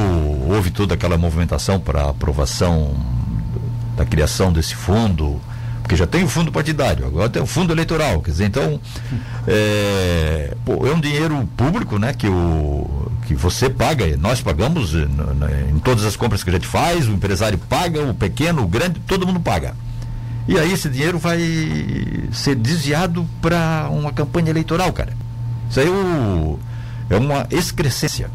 houve 0.50 0.70
toda 0.70 0.94
aquela 0.94 1.16
movimentação 1.16 1.78
para 1.78 2.10
aprovação 2.10 2.96
da 3.96 4.04
criação 4.04 4.52
desse 4.52 4.74
fundo, 4.74 5.40
porque 5.82 5.94
já 5.94 6.06
tem 6.06 6.24
o 6.24 6.28
fundo 6.28 6.50
partidário, 6.50 7.06
agora 7.06 7.28
tem 7.28 7.40
o 7.40 7.46
fundo 7.46 7.72
eleitoral, 7.72 8.20
quer 8.20 8.32
dizer, 8.32 8.46
então 8.46 8.80
é, 9.46 10.56
pô, 10.64 10.84
é 10.86 10.92
um 10.92 11.00
dinheiro 11.00 11.48
público, 11.56 11.96
né, 11.98 12.12
que, 12.12 12.26
o, 12.26 13.10
que 13.26 13.34
você 13.34 13.70
paga, 13.70 14.16
nós 14.16 14.40
pagamos 14.40 14.94
em, 14.94 15.78
todas 15.84 16.04
as 16.04 16.16
compras 16.16 16.42
que 16.42 16.50
a 16.50 16.52
gente 16.52 16.66
faz, 16.66 17.06
o 17.06 17.12
empresário 17.12 17.58
paga, 17.58 18.02
o 18.02 18.14
pequeno, 18.14 18.62
o 18.62 18.66
grande, 18.66 19.00
todo 19.06 19.26
mundo 19.26 19.38
paga. 19.38 19.76
E 20.48 20.58
aí 20.58 20.72
esse 20.72 20.88
dinheiro 20.88 21.20
vai 21.20 21.38
ser 22.32 22.56
desviado 22.56 23.24
para 23.40 23.88
uma 23.90 24.12
campanha 24.12 24.50
eleitoral, 24.50 24.92
cara. 24.92 25.12
Isso 25.70 25.78
aí 25.78 25.86
é, 25.86 25.90
o, 25.90 26.58
é 27.10 27.16
uma 27.16 27.46
excrescência. 27.50 28.28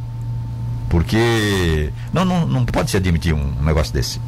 Porque 0.89 1.91
não, 2.13 2.23
não, 2.23 2.47
não 2.47 2.65
pode 2.65 2.91
se 2.91 2.97
admitir 2.97 3.33
um 3.33 3.51
negócio 3.61 3.93
desse. 3.93 4.21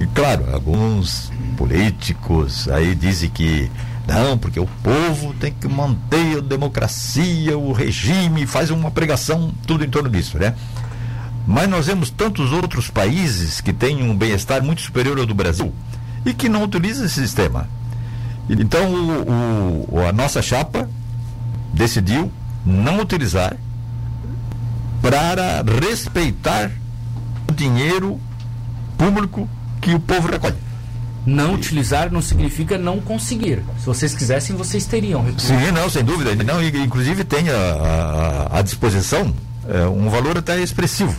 E 0.00 0.06
claro, 0.08 0.52
alguns 0.52 1.30
políticos 1.56 2.68
aí 2.68 2.94
dizem 2.94 3.30
que 3.30 3.70
não, 4.06 4.36
porque 4.36 4.60
o 4.60 4.66
povo 4.82 5.32
tem 5.34 5.52
que 5.52 5.66
manter 5.66 6.38
a 6.38 6.40
democracia, 6.40 7.56
o 7.56 7.72
regime, 7.72 8.46
faz 8.46 8.70
uma 8.70 8.90
pregação, 8.90 9.52
tudo 9.66 9.84
em 9.84 9.88
torno 9.88 10.10
disso, 10.10 10.38
né? 10.38 10.54
Mas 11.46 11.68
nós 11.68 11.86
vemos 11.86 12.10
tantos 12.10 12.52
outros 12.52 12.90
países 12.90 13.60
que 13.60 13.72
têm 13.72 14.02
um 14.02 14.16
bem-estar 14.16 14.62
muito 14.62 14.82
superior 14.82 15.18
ao 15.18 15.26
do 15.26 15.34
Brasil 15.34 15.72
e 16.24 16.34
que 16.34 16.48
não 16.48 16.64
utilizam 16.64 17.06
esse 17.06 17.20
sistema. 17.20 17.68
Então, 18.48 18.92
o, 18.92 19.86
o, 19.90 20.06
a 20.06 20.12
nossa 20.12 20.42
chapa 20.42 20.88
decidiu 21.72 22.30
não 22.64 23.00
utilizar 23.00 23.56
para 25.04 25.62
respeitar 25.86 26.70
o 27.46 27.52
dinheiro 27.52 28.18
público 28.96 29.46
que 29.82 29.94
o 29.94 30.00
povo 30.00 30.28
recolhe. 30.28 30.56
Não 31.26 31.52
utilizar 31.52 32.10
não 32.10 32.22
significa 32.22 32.78
não 32.78 33.00
conseguir. 33.00 33.62
Se 33.78 33.84
vocês 33.84 34.14
quisessem, 34.14 34.56
vocês 34.56 34.86
teriam. 34.86 35.22
Recurso. 35.22 35.46
Sim, 35.46 35.72
não, 35.72 35.90
sem 35.90 36.02
dúvida. 36.02 36.34
Não, 36.42 36.62
inclusive 36.62 37.22
tem 37.22 37.44
à 38.50 38.62
disposição 38.62 39.34
é, 39.68 39.86
um 39.86 40.08
valor 40.08 40.38
até 40.38 40.58
expressivo. 40.62 41.14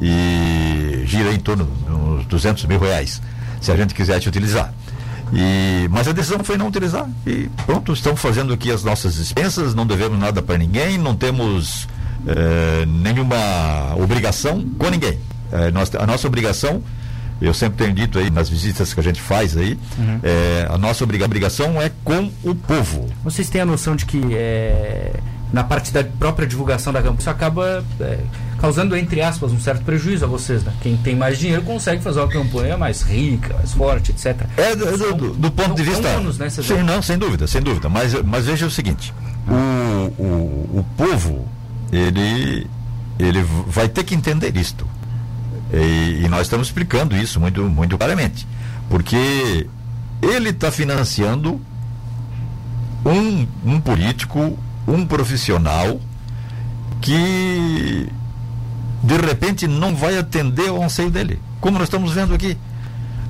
E 0.00 1.04
gira 1.06 1.32
em 1.32 1.38
torno 1.38 1.66
dos 1.66 2.26
200 2.26 2.64
mil 2.64 2.80
reais, 2.80 3.22
se 3.60 3.70
a 3.70 3.76
gente 3.76 3.94
quisesse 3.94 4.28
utilizar. 4.28 4.74
E, 5.32 5.88
mas 5.88 6.08
a 6.08 6.12
decisão 6.12 6.42
foi 6.42 6.56
não 6.56 6.66
utilizar. 6.66 7.08
E 7.24 7.48
pronto, 7.64 7.92
estamos 7.92 8.20
fazendo 8.20 8.52
aqui 8.52 8.72
as 8.72 8.82
nossas 8.82 9.14
dispensas, 9.14 9.72
não 9.72 9.86
devemos 9.86 10.18
nada 10.18 10.42
para 10.42 10.58
ninguém, 10.58 10.98
não 10.98 11.14
temos 11.14 11.86
é, 12.26 12.86
nenhuma 12.86 13.94
obrigação 13.96 14.64
com 14.78 14.88
ninguém. 14.90 15.18
É, 15.52 15.70
nós, 15.70 15.94
a 15.94 16.06
nossa 16.06 16.26
obrigação, 16.26 16.82
eu 17.40 17.52
sempre 17.54 17.84
tenho 17.84 17.94
dito 17.94 18.18
aí 18.18 18.30
nas 18.30 18.48
visitas 18.48 18.92
que 18.94 19.00
a 19.00 19.02
gente 19.02 19.20
faz 19.20 19.56
aí, 19.56 19.78
uhum. 19.98 20.20
é, 20.22 20.66
a 20.70 20.78
nossa 20.78 21.04
obrigação 21.04 21.80
é 21.80 21.90
com 22.02 22.30
o 22.42 22.54
povo. 22.54 23.08
Vocês 23.22 23.48
têm 23.48 23.60
a 23.60 23.66
noção 23.66 23.94
de 23.94 24.06
que 24.06 24.20
na 25.52 25.62
parte 25.62 25.92
da 25.92 26.02
própria 26.02 26.46
divulgação 26.46 26.92
da 26.92 27.00
campanha 27.00 27.20
isso 27.20 27.30
acaba 27.30 27.84
causando, 28.64 28.96
entre 28.96 29.20
aspas, 29.20 29.52
um 29.52 29.60
certo 29.60 29.84
prejuízo 29.84 30.24
a 30.24 30.28
vocês, 30.28 30.64
né? 30.64 30.72
Quem 30.80 30.96
tem 30.96 31.14
mais 31.14 31.38
dinheiro 31.38 31.62
consegue 31.62 32.02
fazer 32.02 32.20
uma 32.20 32.28
campanha 32.28 32.78
mais 32.78 33.02
rica, 33.02 33.54
mais 33.54 33.72
forte, 33.72 34.10
etc. 34.10 34.46
É, 34.56 34.74
do, 34.74 34.96
do, 34.96 35.14
do, 35.14 35.34
do 35.34 35.50
ponto 35.50 35.74
de 35.74 35.82
vista. 35.82 36.08
Anos, 36.08 36.38
né, 36.38 36.48
sim, 36.48 36.82
não, 36.82 37.02
sem 37.02 37.18
dúvida, 37.18 37.46
sem 37.46 37.60
dúvida. 37.60 37.90
Mas, 37.90 38.14
mas 38.22 38.46
veja 38.46 38.66
o 38.66 38.70
seguinte: 38.70 39.12
o, 39.46 40.22
o, 40.22 40.78
o 40.78 40.86
povo 40.96 41.46
ele, 41.96 42.66
ele 43.18 43.42
vai 43.66 43.88
ter 43.88 44.04
que 44.04 44.14
entender 44.14 44.56
isto. 44.56 44.86
E, 45.72 46.24
e 46.24 46.28
nós 46.28 46.42
estamos 46.42 46.68
explicando 46.68 47.16
isso 47.16 47.40
muito, 47.40 47.62
muito 47.62 47.96
claramente. 47.96 48.46
Porque 48.88 49.66
ele 50.22 50.50
está 50.50 50.70
financiando 50.70 51.60
um, 53.04 53.46
um 53.64 53.80
político, 53.80 54.58
um 54.86 55.06
profissional 55.06 56.00
que 57.00 58.08
de 59.02 59.16
repente 59.18 59.66
não 59.66 59.94
vai 59.94 60.18
atender 60.18 60.68
ao 60.68 60.82
anseio 60.82 61.10
dele. 61.10 61.38
Como 61.60 61.78
nós 61.78 61.88
estamos 61.88 62.12
vendo 62.12 62.34
aqui. 62.34 62.56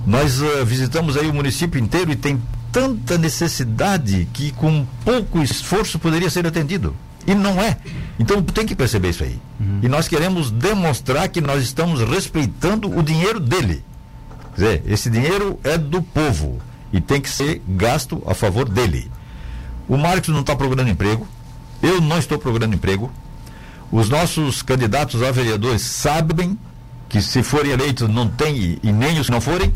Nós 0.06 0.40
uh, 0.40 0.64
visitamos 0.64 1.16
aí 1.16 1.28
o 1.28 1.34
município 1.34 1.80
inteiro 1.80 2.12
e 2.12 2.16
tem 2.16 2.40
tanta 2.70 3.16
necessidade 3.16 4.28
que 4.32 4.50
com 4.52 4.86
pouco 5.04 5.42
esforço 5.42 5.98
poderia 5.98 6.28
ser 6.28 6.46
atendido. 6.46 6.94
E 7.26 7.34
não 7.34 7.60
é. 7.60 7.76
Então 8.18 8.42
tem 8.42 8.66
que 8.66 8.74
perceber 8.74 9.10
isso 9.10 9.24
aí. 9.24 9.38
Uhum. 9.58 9.80
E 9.82 9.88
nós 9.88 10.08
queremos 10.08 10.50
demonstrar 10.50 11.28
que 11.28 11.40
nós 11.40 11.62
estamos 11.62 12.00
respeitando 12.00 12.96
o 12.96 13.02
dinheiro 13.02 13.40
dele. 13.40 13.84
Quer 14.54 14.60
dizer, 14.60 14.82
esse 14.86 15.10
dinheiro 15.10 15.58
é 15.64 15.76
do 15.76 16.02
povo 16.02 16.60
e 16.92 17.00
tem 17.00 17.20
que 17.20 17.28
ser 17.28 17.60
gasto 17.66 18.22
a 18.26 18.34
favor 18.34 18.68
dele. 18.68 19.10
O 19.88 19.96
Marcos 19.96 20.28
não 20.28 20.40
está 20.40 20.54
procurando 20.54 20.88
emprego, 20.88 21.26
eu 21.82 22.00
não 22.00 22.18
estou 22.18 22.38
procurando 22.38 22.74
emprego. 22.74 23.12
Os 23.90 24.08
nossos 24.08 24.62
candidatos 24.62 25.22
a 25.22 25.30
vereadores 25.30 25.82
sabem 25.82 26.58
que 27.08 27.20
se 27.20 27.42
forem 27.42 27.72
eleitos 27.72 28.08
não 28.08 28.28
tem, 28.28 28.78
e 28.82 28.92
nem 28.92 29.18
os 29.18 29.26
que 29.26 29.32
não 29.32 29.40
forem, 29.40 29.72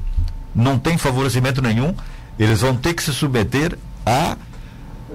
não 0.54 0.78
tem 0.78 0.96
favorecimento 0.96 1.60
nenhum, 1.60 1.94
eles 2.38 2.60
vão 2.60 2.76
ter 2.76 2.94
que 2.94 3.02
se 3.02 3.12
submeter 3.12 3.76
a 4.06 4.36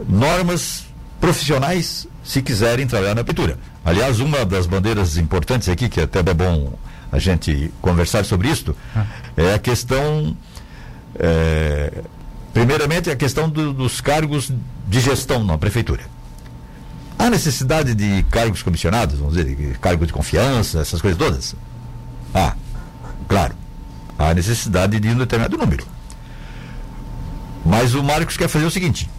normas 0.08 0.86
profissionais 1.20 2.08
se 2.24 2.42
quiserem 2.42 2.88
trabalhar 2.88 3.16
na 3.16 3.24
pintura. 3.24 3.58
Aliás, 3.84 4.20
uma 4.20 4.46
das 4.46 4.66
bandeiras 4.66 5.18
importantes 5.18 5.68
aqui, 5.68 5.90
que 5.90 6.02
até 6.02 6.20
é 6.20 6.34
bom 6.34 6.74
a 7.12 7.20
gente 7.20 7.72
conversar 7.82 8.26
sobre 8.26 8.50
isto, 8.50 8.76
é 9.36 9.54
a 9.54 9.60
questão. 9.60 10.36
É, 11.20 12.02
primeiramente, 12.54 13.10
a 13.12 13.16
questão 13.16 13.50
do, 13.50 13.74
dos 13.74 14.02
cargos 14.02 14.52
de 14.88 15.00
gestão 15.00 15.44
na 15.44 15.58
prefeitura. 15.58 16.02
Há 17.20 17.30
necessidade 17.30 17.94
de 17.94 18.24
cargos 18.24 18.64
comissionados, 18.64 19.20
vamos 19.20 19.36
dizer, 19.36 19.78
cargo 19.78 20.06
de 20.06 20.12
confiança, 20.12 20.80
essas 20.80 21.02
coisas 21.02 21.18
todas? 21.18 21.56
Ah, 22.34 22.56
claro. 23.28 23.54
Há 24.18 24.34
necessidade 24.34 25.00
de 25.00 25.08
um 25.10 25.18
determinado 25.18 25.58
número. 25.58 25.86
Mas 27.66 27.94
o 27.94 28.04
Marcos 28.04 28.36
quer 28.36 28.48
fazer 28.48 28.66
o 28.66 28.72
seguinte: 28.72 29.10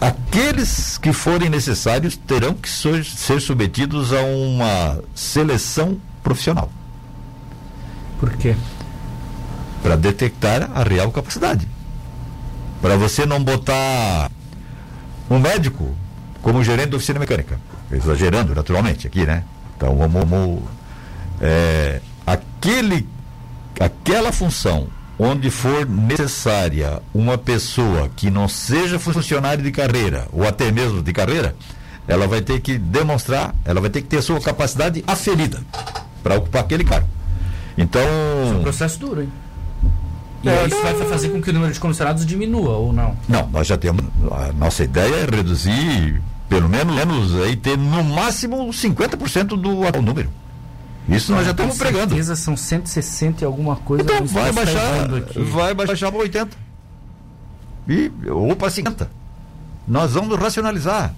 aqueles 0.00 0.98
que 0.98 1.12
forem 1.12 1.48
necessários 1.48 2.16
terão 2.16 2.54
que 2.54 2.68
ser 2.68 3.40
submetidos 3.40 4.12
a 4.12 4.22
uma 4.22 5.02
seleção 5.14 6.00
profissional. 6.22 6.70
Por 8.18 8.30
quê? 8.36 8.54
Para 9.82 9.96
detectar 9.96 10.70
a 10.74 10.82
real 10.82 11.10
capacidade. 11.10 11.66
Para 12.80 12.96
você 12.96 13.26
não 13.26 13.42
botar 13.42 14.30
um 15.30 15.38
médico 15.38 15.94
como 16.42 16.62
gerente 16.62 16.90
da 16.90 16.96
oficina 16.96 17.18
mecânica. 17.18 17.58
Exagerando, 17.90 18.54
naturalmente, 18.54 19.06
aqui, 19.06 19.26
né? 19.26 19.44
Então 19.76 19.96
vamos. 19.96 20.12
vamos 20.12 20.62
é, 21.40 22.00
aquele, 22.26 23.08
aquela 23.78 24.30
função 24.30 24.88
onde 25.20 25.50
for 25.50 25.86
necessária 25.86 27.02
uma 27.12 27.36
pessoa 27.36 28.08
que 28.16 28.30
não 28.30 28.48
seja 28.48 28.98
funcionário 28.98 29.62
de 29.62 29.70
carreira 29.70 30.26
ou 30.32 30.48
até 30.48 30.72
mesmo 30.72 31.02
de 31.02 31.12
carreira, 31.12 31.54
ela 32.08 32.26
vai 32.26 32.40
ter 32.40 32.58
que 32.60 32.78
demonstrar, 32.78 33.54
ela 33.62 33.82
vai 33.82 33.90
ter 33.90 34.00
que 34.00 34.08
ter 34.08 34.16
a 34.16 34.22
sua 34.22 34.40
capacidade 34.40 35.04
aferida 35.06 35.60
para 36.22 36.36
ocupar 36.36 36.62
aquele 36.62 36.84
cargo. 36.84 37.06
Então. 37.76 38.00
Isso 38.00 38.54
é 38.54 38.56
um 38.56 38.62
processo 38.62 38.98
duro, 38.98 39.20
hein? 39.20 39.32
E 40.42 40.48
é, 40.48 40.66
isso 40.66 40.80
vai 40.80 40.94
fazer 40.94 41.28
com 41.28 41.42
que 41.42 41.50
o 41.50 41.52
número 41.52 41.70
de 41.70 41.78
comissionados 41.78 42.24
diminua 42.24 42.70
ou 42.78 42.90
não? 42.90 43.14
Não, 43.28 43.46
nós 43.48 43.66
já 43.66 43.76
temos. 43.76 44.02
A 44.32 44.52
nossa 44.54 44.84
ideia 44.84 45.16
é 45.16 45.36
reduzir, 45.36 46.22
pelo 46.48 46.66
menos, 46.66 46.96
menos 46.96 47.34
aí, 47.42 47.56
ter 47.56 47.76
no 47.76 48.02
máximo 48.02 48.68
50% 48.68 49.48
do 49.48 49.86
atual 49.86 50.02
número. 50.02 50.30
Isso 51.08 51.32
nós 51.32 51.44
já 51.44 51.50
estamos 51.50 51.76
pregando. 51.76 52.08
certeza 52.08 52.36
são 52.36 52.56
160 52.56 53.42
e 53.42 53.44
alguma 53.44 53.76
coisa. 53.76 54.04
Então 54.04 54.24
vai 54.26 54.52
baixar, 54.52 55.08
vai 55.50 55.74
baixar 55.74 56.10
para 56.10 56.20
80. 56.20 56.56
E, 57.88 58.10
ou 58.28 58.54
para 58.54 58.70
50. 58.70 59.10
Nós 59.88 60.12
vamos 60.12 60.38
racionalizar. 60.38 61.12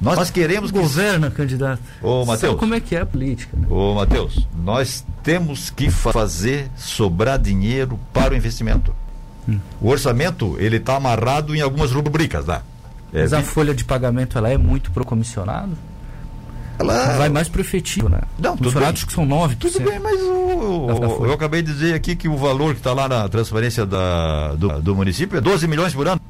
Nós, 0.00 0.16
nós 0.16 0.30
queremos 0.30 0.70
que. 0.70 0.78
Governa, 0.78 1.30
candidato. 1.30 1.82
Ô, 2.02 2.24
Matheus. 2.24 2.58
como 2.58 2.74
é 2.74 2.80
que 2.80 2.96
é 2.96 3.00
a 3.00 3.06
política. 3.06 3.56
Né? 3.56 3.66
Ô, 3.68 3.94
Matheus, 3.94 4.46
nós 4.62 5.04
temos 5.22 5.70
que 5.70 5.90
fazer 5.90 6.70
sobrar 6.76 7.38
dinheiro 7.38 7.98
para 8.12 8.34
o 8.34 8.36
investimento. 8.36 8.94
Hum. 9.48 9.58
O 9.80 9.88
orçamento, 9.88 10.56
ele 10.58 10.76
está 10.76 10.96
amarrado 10.96 11.54
em 11.54 11.60
algumas 11.60 11.92
rubricas, 11.92 12.46
tá? 12.46 12.62
É, 13.12 13.20
Mas 13.22 13.32
a 13.32 13.42
folha 13.42 13.74
de 13.74 13.84
pagamento, 13.84 14.36
ela 14.36 14.48
é 14.48 14.58
muito 14.58 14.90
pro 14.90 15.04
comissionado? 15.04 15.76
Ela 16.78 17.16
vai 17.16 17.28
mais 17.28 17.48
pro 17.48 17.60
efetivo, 17.60 18.08
né? 18.08 18.20
Não, 18.38 18.56
tudo 18.56 18.72
bem. 18.72 18.92
que 18.92 19.12
são 19.12 19.24
nove. 19.24 19.54
Tudo 19.56 19.80
bem, 19.80 19.98
mas 20.00 20.20
o, 20.20 21.20
o, 21.20 21.26
eu 21.26 21.32
acabei 21.32 21.62
de 21.62 21.72
dizer 21.72 21.94
aqui 21.94 22.16
que 22.16 22.28
o 22.28 22.36
valor 22.36 22.74
que 22.74 22.80
está 22.80 22.92
lá 22.92 23.08
na 23.08 23.28
transferência 23.28 23.86
da, 23.86 24.54
do, 24.54 24.82
do, 24.82 24.94
município 24.94 25.38
é 25.38 25.40
12 25.40 25.68
milhões 25.68 25.94
por 25.94 26.08
ano 26.08 26.20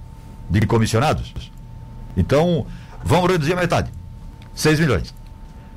de 0.51 0.67
comissionados. 0.67 1.33
Então, 2.17 2.67
vamos 3.03 3.31
reduzir 3.31 3.55
a 3.55 3.57
metade. 3.57 3.91
6 4.55 4.81
milhões. 4.81 5.15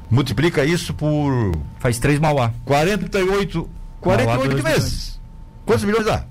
Multiplica 0.09 0.65
isso 0.65 0.93
por. 0.93 1.53
Faz 1.79 1.97
3 1.99 2.19
Mauá. 2.19 2.51
48. 2.65 3.69
48 4.01 4.63
Mauá, 4.63 4.63
meses. 4.63 5.19
Quantos 5.65 5.83
milhões 5.85 6.05
dá? 6.05 6.25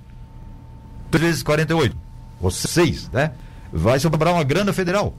3 1.11 1.25
vezes 1.25 1.43
48. 1.43 1.97
Ou 2.41 2.51
6, 2.51 3.11
né? 3.11 3.33
Vai 3.73 3.99
sobrar 3.99 4.33
uma 4.33 4.45
grana 4.45 4.73
federal. 4.73 5.15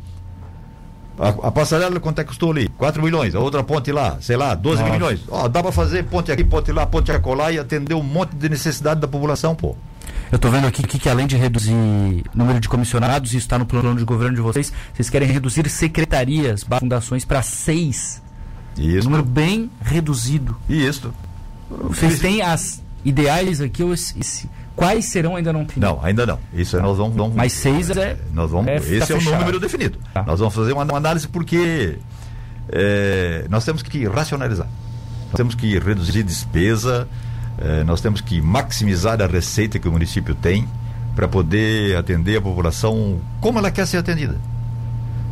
A, 1.19 1.29
a, 1.47 1.51
passarela, 1.51 1.99
quanto 1.99 2.19
é 2.19 2.23
que 2.23 2.29
custou 2.29 2.51
ali? 2.51 2.69
4 2.77 3.01
milhões. 3.01 3.33
A 3.33 3.39
outra 3.39 3.63
ponte 3.63 3.91
lá, 3.91 4.17
sei 4.21 4.37
lá, 4.37 4.53
12 4.53 4.81
Nossa. 4.81 4.93
milhões. 4.93 5.19
Ó, 5.29 5.47
dá 5.47 5.63
para 5.63 5.71
fazer 5.71 6.03
ponte 6.03 6.31
aqui, 6.31 6.43
ponte 6.43 6.71
lá, 6.71 6.85
ponte 6.85 7.11
acolá 7.11 7.51
e 7.51 7.57
atender 7.57 7.95
um 7.95 8.03
monte 8.03 8.35
de 8.35 8.47
necessidade 8.47 8.99
da 8.99 9.07
população, 9.07 9.55
pô. 9.55 9.75
Eu 10.31 10.35
estou 10.35 10.51
vendo 10.51 10.67
aqui 10.67 10.83
que, 10.83 10.99
que, 10.99 11.09
além 11.09 11.25
de 11.25 11.35
reduzir 11.37 11.73
número 12.33 12.59
de 12.59 12.69
comissionados, 12.69 13.31
isso 13.31 13.37
está 13.37 13.57
no 13.57 13.65
plano 13.65 13.95
de 13.95 14.03
governo 14.03 14.35
de 14.35 14.41
vocês, 14.41 14.71
vocês 14.93 15.09
querem 15.09 15.27
reduzir 15.27 15.67
secretarias, 15.69 16.65
fundações 16.79 17.25
para 17.25 17.41
seis. 17.41 18.21
Isso. 18.77 19.07
Um 19.07 19.11
número 19.11 19.23
bem 19.23 19.71
reduzido. 19.81 20.55
Isso. 20.69 21.13
Vocês 21.69 22.19
têm 22.19 22.41
as 22.41 22.81
ideais 23.03 23.61
aqui, 23.61 23.83
ou 23.83 23.93
esse, 23.93 24.49
quais 24.77 25.05
serão 25.05 25.35
ainda 25.35 25.51
não 25.51 25.63
definidos? 25.63 25.89
Não, 25.89 26.05
ainda 26.05 26.25
não. 26.25 26.39
Isso 26.53 26.79
nós 26.79 26.97
vamos, 26.97 27.15
vamos 27.17 27.35
Mas 27.35 27.51
seis 27.51 27.89
é, 27.89 28.11
é 28.11 28.17
nós 28.31 28.51
vamos, 28.51 28.67
é, 28.67 28.75
esse 28.75 29.11
é 29.11 29.15
o 29.15 29.21
número 29.21 29.59
definido. 29.59 29.97
Tá. 30.13 30.23
Nós 30.23 30.39
vamos 30.39 30.53
fazer 30.53 30.71
uma, 30.71 30.83
uma 30.83 30.97
análise 30.97 31.27
porque 31.27 31.97
é, 32.69 33.45
nós 33.49 33.65
temos 33.65 33.81
que 33.81 34.07
racionalizar. 34.07 34.67
Nós 35.25 35.33
temos 35.35 35.55
que 35.55 35.77
reduzir 35.79 36.23
despesa, 36.23 37.07
é, 37.57 37.83
nós 37.83 37.99
temos 37.99 38.21
que 38.21 38.39
maximizar 38.39 39.21
a 39.21 39.25
receita 39.25 39.79
que 39.79 39.87
o 39.87 39.91
município 39.91 40.35
tem 40.35 40.67
para 41.15 41.27
poder 41.27 41.97
atender 41.97 42.37
a 42.37 42.41
população 42.41 43.19
como 43.41 43.57
ela 43.57 43.71
quer 43.71 43.87
ser 43.87 43.97
atendida. 43.97 44.37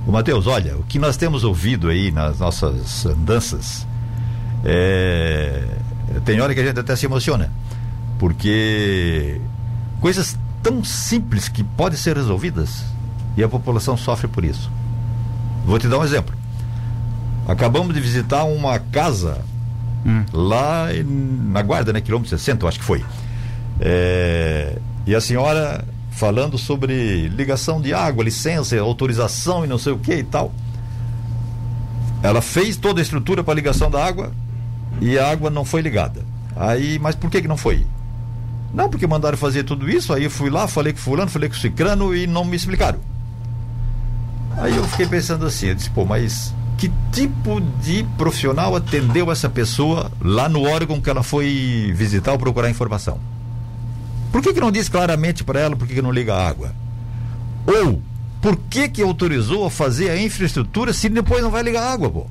O 0.08 0.12
Matheus, 0.12 0.48
olha, 0.48 0.76
o 0.76 0.84
que 0.84 0.98
nós 0.98 1.18
temos 1.18 1.44
ouvido 1.44 1.88
aí 1.88 2.12
nas 2.12 2.40
nossas 2.40 3.06
andanças, 3.06 3.88
é... 4.64 5.64
tem 6.26 6.42
hora 6.42 6.54
que 6.54 6.60
a 6.60 6.66
gente 6.66 6.80
até 6.80 6.96
se 6.96 7.06
emociona, 7.06 7.52
porque 8.26 9.40
coisas 10.02 10.36
tão 10.64 10.84
simples 10.84 11.48
que 11.48 11.64
podem 11.64 11.96
ser 11.96 12.18
resolvidas 12.18 12.84
e 13.38 13.44
a 13.44 13.48
população 13.48 13.96
sofre 13.96 14.28
por 14.28 14.44
isso. 14.44 14.72
Vou 15.64 15.78
te 15.78 15.88
dar 15.88 16.00
um 16.00 16.04
exemplo. 16.04 16.36
Acabamos 17.48 17.94
de 17.94 18.02
visitar 18.02 18.44
uma 18.46 18.80
casa 18.80 19.46
hum. 20.04 20.26
lá 20.34 20.88
na 21.04 21.62
Guarda, 21.62 21.94
né? 21.94 22.02
Quilômetro 22.02 22.36
60, 22.36 22.66
eu 22.66 22.68
acho 22.68 22.80
que 22.80 22.86
foi. 22.86 23.06
É, 23.80 24.80
e 25.06 25.14
a 25.14 25.22
senhora 25.22 25.86
falando 26.10 26.58
sobre 26.58 27.28
ligação 27.28 27.80
de 27.80 27.94
água, 27.94 28.24
licença, 28.24 28.76
autorização 28.80 29.64
e 29.64 29.68
não 29.68 29.78
sei 29.78 29.94
o 29.94 30.00
que 30.00 30.16
e 30.16 30.24
tal. 30.24 30.52
Ela 32.24 32.42
fez 32.42 32.76
toda 32.76 33.00
a 33.00 33.04
estrutura 33.04 33.44
para 33.44 33.54
ligação 33.54 33.92
da 33.92 34.04
água 34.04 34.32
e 35.00 35.16
a 35.20 35.30
água 35.30 35.52
não 35.52 35.64
foi 35.64 35.82
ligada. 35.82 36.26
Aí, 36.56 36.98
mas 36.98 37.14
por 37.14 37.30
que, 37.30 37.44
que 37.44 37.48
não 37.48 37.58
foi? 37.58 37.86
Não, 38.74 38.90
porque 38.90 39.08
mandaram 39.08 39.38
fazer 39.38 39.64
tudo 39.64 39.90
isso, 39.90 40.14
aí 40.14 40.26
eu 40.26 40.32
fui 40.32 40.50
lá, 40.50 40.68
falei 40.68 40.92
com 40.92 41.00
fulano, 41.00 41.30
falei 41.30 41.50
com 41.50 41.56
cicrano 41.56 42.16
e 42.16 42.28
não 42.28 42.44
me 42.44 42.56
explicaram. 42.56 43.00
Aí 44.58 44.76
eu 44.76 44.84
fiquei 44.86 45.06
pensando 45.06 45.46
assim, 45.46 45.68
eu 45.68 45.76
disse, 45.76 45.90
pô, 45.90 46.06
mas 46.06 46.54
que 46.78 46.92
tipo 47.12 47.62
de 47.82 48.04
profissional 48.18 48.76
atendeu 48.76 49.32
essa 49.32 49.50
pessoa 49.50 50.12
lá 50.22 50.50
no 50.50 50.64
órgão 50.64 51.00
que 51.00 51.10
ela 51.10 51.24
foi 51.24 51.92
visitar 51.96 52.34
ou 52.34 52.38
procurar 52.38 52.70
informação? 52.70 53.20
Por 54.32 54.42
que, 54.42 54.54
que 54.54 54.60
não 54.60 54.72
diz 54.72 54.90
claramente 54.90 55.44
para 55.44 55.60
ela 55.60 55.76
por 55.76 55.88
que, 55.88 55.96
que 55.96 56.02
não 56.02 56.12
liga 56.12 56.34
a 56.34 56.48
água? 56.48 56.74
Ou 57.66 58.02
por 58.42 58.58
que, 58.58 58.90
que 58.90 59.02
autorizou 59.02 59.66
a 59.66 59.72
fazer 59.72 60.10
a 60.10 60.22
infraestrutura 60.22 60.92
se 60.92 61.10
depois 61.10 61.42
não 61.42 61.50
vai 61.50 61.64
ligar 61.64 61.84
a 61.84 61.92
água, 61.94 62.10
pô? 62.10 62.28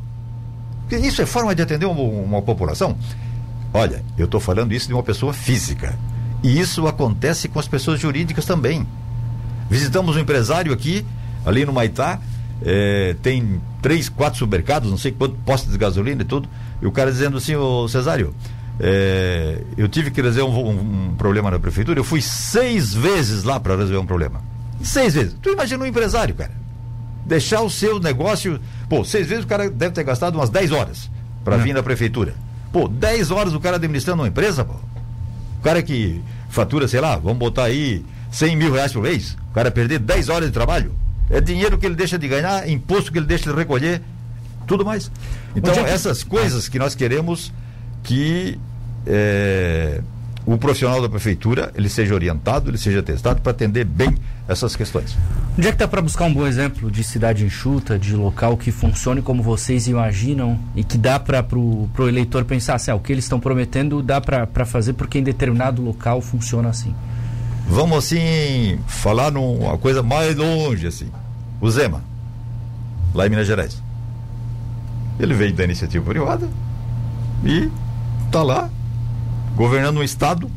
Porque 0.82 0.96
isso 0.96 1.22
é 1.22 1.26
forma 1.26 1.54
de 1.54 1.62
atender 1.62 1.86
uma, 1.86 2.00
uma 2.00 2.42
população? 2.42 2.96
Olha, 3.72 4.04
eu 4.16 4.26
estou 4.26 4.38
falando 4.38 4.72
isso 4.72 4.86
de 4.86 4.92
uma 4.92 5.02
pessoa 5.02 5.32
física. 5.32 5.98
E 6.44 6.60
isso 6.60 6.86
acontece 6.86 7.48
com 7.48 7.58
as 7.58 7.66
pessoas 7.66 7.98
jurídicas 7.98 8.44
também. 8.44 8.86
Visitamos 9.70 10.14
um 10.14 10.18
empresário 10.18 10.74
aqui, 10.74 11.02
ali 11.46 11.64
no 11.64 11.72
Maitá, 11.72 12.20
é, 12.62 13.16
tem 13.22 13.62
três, 13.80 14.10
quatro 14.10 14.38
supermercados, 14.40 14.90
não 14.90 14.98
sei 14.98 15.10
quanto 15.10 15.36
postos 15.36 15.72
de 15.72 15.78
gasolina 15.78 16.20
e 16.20 16.24
tudo, 16.26 16.46
e 16.82 16.86
o 16.86 16.92
cara 16.92 17.10
dizendo 17.10 17.38
assim, 17.38 17.56
ô 17.56 17.88
Cesário, 17.88 18.34
é, 18.78 19.62
eu 19.78 19.88
tive 19.88 20.10
que 20.10 20.20
resolver 20.20 20.54
um, 20.54 20.68
um, 20.68 21.08
um, 21.12 21.14
problema 21.14 21.50
na 21.50 21.58
prefeitura. 21.58 21.98
Eu 21.98 22.04
fui 22.04 22.20
seis 22.20 22.92
vezes 22.92 23.42
lá 23.42 23.58
para 23.58 23.74
resolver 23.74 23.98
um 23.98 24.06
problema. 24.06 24.42
Seis 24.82 25.14
vezes. 25.14 25.34
Tu 25.40 25.48
imagina 25.48 25.82
um 25.82 25.86
empresário, 25.86 26.34
cara. 26.34 26.52
Deixar 27.24 27.62
o 27.62 27.70
seu 27.70 27.98
negócio. 27.98 28.60
Pô, 28.86 29.02
seis 29.02 29.26
vezes 29.26 29.44
o 29.44 29.48
cara 29.48 29.70
deve 29.70 29.94
ter 29.94 30.04
gastado 30.04 30.34
umas 30.34 30.50
dez 30.50 30.72
horas 30.72 31.10
para 31.42 31.56
vir 31.56 31.72
na 31.72 31.82
prefeitura. 31.82 32.34
Pô, 32.70 32.86
dez 32.86 33.30
horas 33.30 33.54
o 33.54 33.60
cara 33.60 33.76
administrando 33.76 34.20
uma 34.20 34.28
empresa, 34.28 34.62
pô. 34.62 34.74
O 35.64 35.70
cara 35.74 35.82
que 35.82 36.20
fatura, 36.50 36.86
sei 36.86 37.00
lá, 37.00 37.16
vamos 37.16 37.38
botar 37.38 37.64
aí 37.64 38.04
cem 38.30 38.54
mil 38.54 38.70
reais 38.70 38.92
por 38.92 39.00
mês. 39.00 39.34
O 39.50 39.54
cara 39.54 39.70
perder 39.70 39.98
dez 39.98 40.28
horas 40.28 40.48
de 40.48 40.52
trabalho. 40.52 40.94
É 41.30 41.40
dinheiro 41.40 41.78
que 41.78 41.86
ele 41.86 41.94
deixa 41.94 42.18
de 42.18 42.28
ganhar, 42.28 42.68
imposto 42.68 43.10
que 43.10 43.16
ele 43.16 43.24
deixa 43.24 43.50
de 43.50 43.56
recolher, 43.56 44.02
tudo 44.66 44.84
mais. 44.84 45.10
Então, 45.56 45.72
é 45.72 45.90
essas 45.90 46.22
coisas 46.22 46.68
que 46.68 46.78
nós 46.78 46.94
queremos 46.94 47.50
que 48.02 48.58
é, 49.06 50.02
o 50.46 50.58
profissional 50.58 51.00
da 51.00 51.08
prefeitura 51.08 51.72
ele 51.74 51.88
seja 51.88 52.14
orientado, 52.14 52.70
ele 52.70 52.76
seja 52.76 53.02
testado 53.02 53.40
para 53.40 53.52
atender 53.52 53.84
bem 53.84 54.14
essas 54.46 54.76
questões. 54.76 55.16
Onde 55.56 55.68
é 55.68 55.70
que 55.70 55.76
está 55.76 55.88
para 55.88 56.02
buscar 56.02 56.24
um 56.24 56.34
bom 56.34 56.46
exemplo 56.46 56.90
de 56.90 57.02
cidade 57.02 57.44
enxuta, 57.44 57.98
de 57.98 58.14
local 58.14 58.56
que 58.56 58.70
funcione 58.70 59.22
como 59.22 59.42
vocês 59.42 59.86
imaginam 59.86 60.58
e 60.76 60.84
que 60.84 60.98
dá 60.98 61.18
para 61.18 61.42
o 61.56 61.88
eleitor 62.00 62.44
pensar 62.44 62.74
assim, 62.74 62.90
ah, 62.90 62.94
o 62.94 63.00
que 63.00 63.12
eles 63.12 63.24
estão 63.24 63.40
prometendo 63.40 64.02
dá 64.02 64.20
para 64.20 64.66
fazer 64.66 64.92
porque 64.92 65.18
em 65.18 65.22
determinado 65.22 65.80
local 65.80 66.20
funciona 66.20 66.68
assim? 66.68 66.94
Vamos 67.66 67.96
assim 67.98 68.78
falar 68.86 69.30
numa 69.30 69.78
coisa 69.78 70.02
mais 70.02 70.36
longe 70.36 70.86
assim. 70.86 71.10
O 71.60 71.70
Zema, 71.70 72.04
lá 73.14 73.26
em 73.26 73.30
Minas 73.30 73.46
Gerais. 73.46 73.82
Ele 75.18 75.32
veio 75.32 75.54
da 75.54 75.64
iniciativa 75.64 76.04
privada 76.04 76.48
e 77.44 77.70
está 78.26 78.42
lá, 78.42 78.68
governando 79.56 79.98
um 79.98 80.02
Estado, 80.02 80.50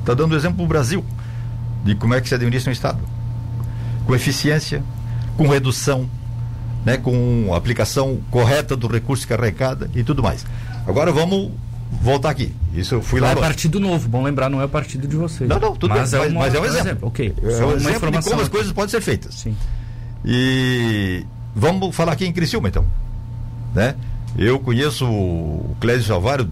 está 0.00 0.14
dando 0.14 0.36
exemplo 0.36 0.56
para 0.56 0.64
o 0.64 0.68
Brasil 0.68 1.04
de 1.84 1.94
como 1.94 2.14
é 2.14 2.20
que 2.20 2.28
se 2.28 2.34
administra 2.34 2.70
um 2.70 2.72
Estado. 2.72 3.00
Com 4.06 4.14
eficiência, 4.14 4.82
com 5.36 5.46
redução, 5.48 6.08
né, 6.84 6.96
com 6.96 7.52
aplicação 7.54 8.18
correta 8.30 8.76
do 8.76 8.86
recurso 8.86 9.26
que 9.26 9.32
arrecada 9.32 9.90
e 9.94 10.02
tudo 10.02 10.22
mais. 10.22 10.46
Agora 10.86 11.12
vamos 11.12 11.50
voltar 12.02 12.30
aqui. 12.30 12.54
Isso 12.74 12.94
eu 12.94 13.02
fui 13.02 13.20
lá. 13.20 13.32
é 13.32 13.36
partido 13.36 13.80
novo, 13.80 14.08
bom 14.08 14.22
lembrar, 14.22 14.48
não 14.48 14.60
é 14.60 14.64
o 14.64 14.68
partido 14.68 15.06
de 15.06 15.16
vocês. 15.16 15.48
Não, 15.48 15.58
não, 15.58 15.76
tudo 15.76 15.94
mas, 15.94 16.10
bem, 16.10 16.20
é, 16.20 16.26
uma, 16.28 16.40
mas 16.40 16.54
é 16.54 16.60
um 16.60 16.64
exemplo. 16.64 16.86
exemplo. 16.86 17.08
Ok. 17.08 17.34
É 17.36 17.46
um 17.46 17.72
exemplo 17.72 17.90
informação 17.90 18.20
de 18.20 18.28
como 18.30 18.42
as 18.42 18.48
coisas 18.48 18.72
podem 18.72 18.90
ser 18.90 19.00
feitas. 19.00 19.34
Sim. 19.34 19.56
E 20.24 21.24
vamos 21.54 21.94
falar 21.94 22.12
aqui 22.12 22.26
em 22.26 22.32
Criciúma, 22.32 22.68
então. 22.68 22.84
Né? 23.74 23.94
Eu 24.36 24.58
conheço 24.58 25.06
o 25.06 25.76
Clésio 25.80 26.04
Salvário 26.04 26.48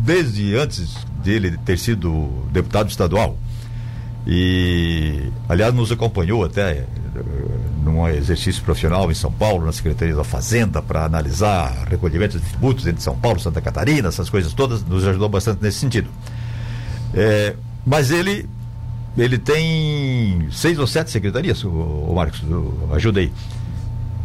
desde 0.00 0.56
antes 0.56 0.94
dele 1.22 1.58
ter 1.64 1.78
sido 1.78 2.46
deputado 2.52 2.88
estadual. 2.88 3.36
E, 4.26 5.30
aliás, 5.48 5.72
nos 5.72 5.90
acompanhou 5.90 6.44
até 6.44 6.70
eh, 6.70 6.86
num 7.82 8.06
exercício 8.08 8.62
profissional 8.62 9.10
em 9.10 9.14
São 9.14 9.32
Paulo, 9.32 9.64
na 9.64 9.72
Secretaria 9.72 10.14
da 10.14 10.24
Fazenda, 10.24 10.82
para 10.82 11.04
analisar 11.04 11.86
recolhimento 11.88 12.38
de 12.38 12.44
tributos 12.44 12.86
entre 12.86 13.02
São 13.02 13.16
Paulo 13.16 13.38
e 13.38 13.42
Santa 13.42 13.60
Catarina, 13.60 14.08
essas 14.08 14.28
coisas 14.28 14.52
todas, 14.52 14.84
nos 14.84 15.06
ajudou 15.06 15.28
bastante 15.28 15.62
nesse 15.62 15.78
sentido. 15.78 16.08
É, 17.14 17.54
mas 17.84 18.10
ele 18.10 18.48
ele 19.18 19.38
tem 19.38 20.48
seis 20.52 20.78
ou 20.78 20.86
sete 20.86 21.10
secretarias, 21.10 21.64
o, 21.64 21.68
o 21.68 22.14
Marcos, 22.14 22.42
ajuda 22.92 23.20
aí. 23.20 23.32